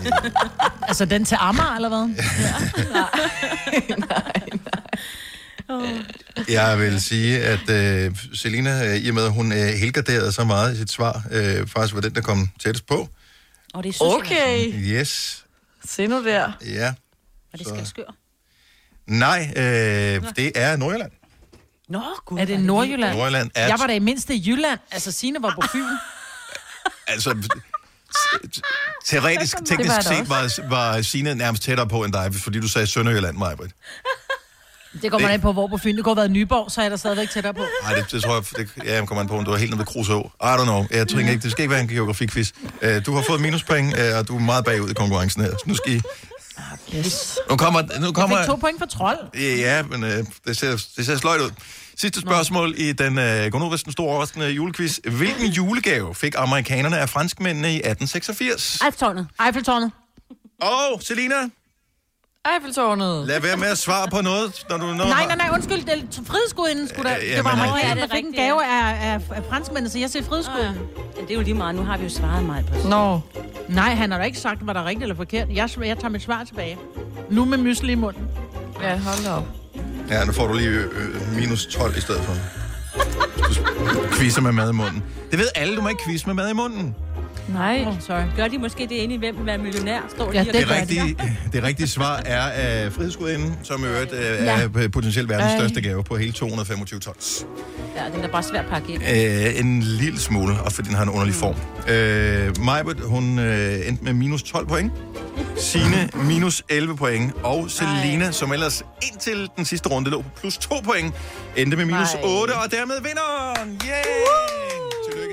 [0.88, 2.08] Altså den til Amager, eller hvad?
[6.48, 10.44] Jeg vil sige, at øh, Selina, øh, i og med, at hun øh, helgarderede så
[10.44, 13.08] meget i sit svar, øh, faktisk var den, der kom tættest på.
[13.72, 14.72] Og det er Okay.
[14.74, 15.44] Yes.
[15.84, 16.52] Se nu der.
[16.64, 16.94] Ja.
[17.52, 18.14] Og det skal skør.
[19.06, 19.62] Nej, øh,
[20.36, 21.12] det er Nordjylland.
[21.88, 22.38] Nå, gud.
[22.38, 23.16] Er det Nordjylland?
[23.16, 24.78] Nordjylland er- Jeg var da i mindste i Jylland.
[24.90, 25.84] Altså, Signe var på Fyn.
[27.06, 27.30] Altså,
[28.16, 28.60] t-
[29.04, 33.36] teoretisk, teknisk set var, var Signe nærmest tættere på end dig, fordi du sagde Sønderjylland,
[33.36, 33.70] Majbrit.
[35.02, 35.96] Det går man af på, hvor på Fyn.
[35.96, 37.64] Det kunne have været Nyborg, så er jeg der stadigvæk tættere på.
[37.82, 39.70] Nej, det, det tror jeg, det, ja, jeg kommer an på, om du er helt
[39.70, 40.18] nede ved Kruså.
[40.20, 40.84] I don't know.
[40.90, 42.50] Jeg tror ikke, det skal ikke være en geografikquiz.
[42.82, 45.50] Uh, du har fået minuspoint, uh, og du er meget bagud i konkurrencen her.
[45.50, 46.00] Så nu skal I...
[46.96, 47.38] Yes.
[47.50, 47.82] Nu kommer...
[48.00, 49.18] Nu Jeg kommer fik to point for trold.
[49.38, 51.50] Ja, men øh, det, ser, det ser sløjt ud.
[51.96, 54.96] Sidste spørgsmål i den øh, Gonovas den store overraskende julequiz.
[54.96, 58.80] Hvilken julegave fik amerikanerne af franskmændene i 1886?
[58.84, 59.26] Eiffeltårnet.
[59.46, 59.90] Eiffeltårnet.
[60.62, 61.34] Og Selina,
[62.50, 63.26] Eiffeltårnet.
[63.26, 65.04] lad være med at svare på noget, når du når...
[65.04, 65.84] Nej, nej, nej, undskyld.
[65.84, 65.88] Det
[66.18, 67.16] er frihedsgudinden skulle der.
[67.16, 69.98] Ja, ja, det var amerikanerne, der er fik en gave af, af, af franskmændene, så
[69.98, 70.74] jeg siger frihedsgudinden.
[71.16, 71.74] Ja, det er jo lige meget.
[71.74, 73.20] Nu har vi jo svaret mig på Nå.
[73.68, 75.48] Nej, han har da ikke sagt, var der rigtigt eller forkert.
[75.48, 76.78] Jeg, jeg tager mit svar tilbage.
[77.30, 78.28] Nu med mysli i munden.
[78.82, 79.46] Ja, hold da op.
[80.10, 82.34] Ja, nu får du lige øh, øh, minus 12 i stedet for.
[83.94, 85.04] Du quizzer med mad i munden.
[85.30, 86.96] Det ved alle, du må ikke quizze med mad i munden.
[87.52, 87.84] Nej.
[87.86, 88.22] Oh, sorry.
[88.36, 90.00] Gør de måske det inde i hvem vil være millionær?
[90.14, 91.16] Står Ja, lige det Det rigtige,
[91.52, 94.46] det rigtige svar er af frihedsgudinden, som i øvrigt øh,
[94.82, 95.58] er potentielt verdens Ej.
[95.58, 97.46] største gave på hele 225 tons.
[97.96, 99.02] Ja, den er bare svært at pakke ind.
[99.02, 101.54] Øh, en lille smule, og fordi den har en underlig form.
[101.88, 104.92] Øh, Majbert, hun øh, endte med minus 12 point.
[105.56, 107.32] Signe minus 11 point.
[107.42, 108.82] Og Selina, som ellers
[109.12, 111.14] indtil den sidste runde lå på plus 2 point,
[111.56, 112.22] endte med minus Nej.
[112.24, 113.80] 8, og dermed vinderen!
[113.86, 114.02] Yeah!
[114.02, 114.71] Tillykke,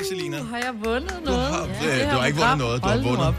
[0.09, 0.37] Selina.
[0.43, 1.41] Har jeg vundet Du noget?
[1.47, 3.27] har, øh, du har ikke vundet noget, du har vundet.
[3.27, 3.35] op.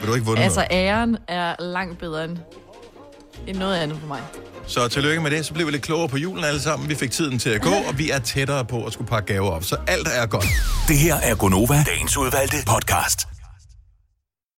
[0.00, 0.86] Vil du ikke vundet Altså, noget?
[0.88, 2.38] æren er langt bedre end,
[3.46, 4.20] end noget andet for mig.
[4.66, 5.46] Så tillykke med det.
[5.46, 6.88] Så blev vi lidt klogere på julen alle sammen.
[6.88, 9.50] Vi fik tiden til at gå, og vi er tættere på at skulle pakke gaver
[9.50, 9.64] op.
[9.64, 10.44] Så alt er godt.
[10.88, 13.28] Det her er Gonova, dagens udvalgte podcast.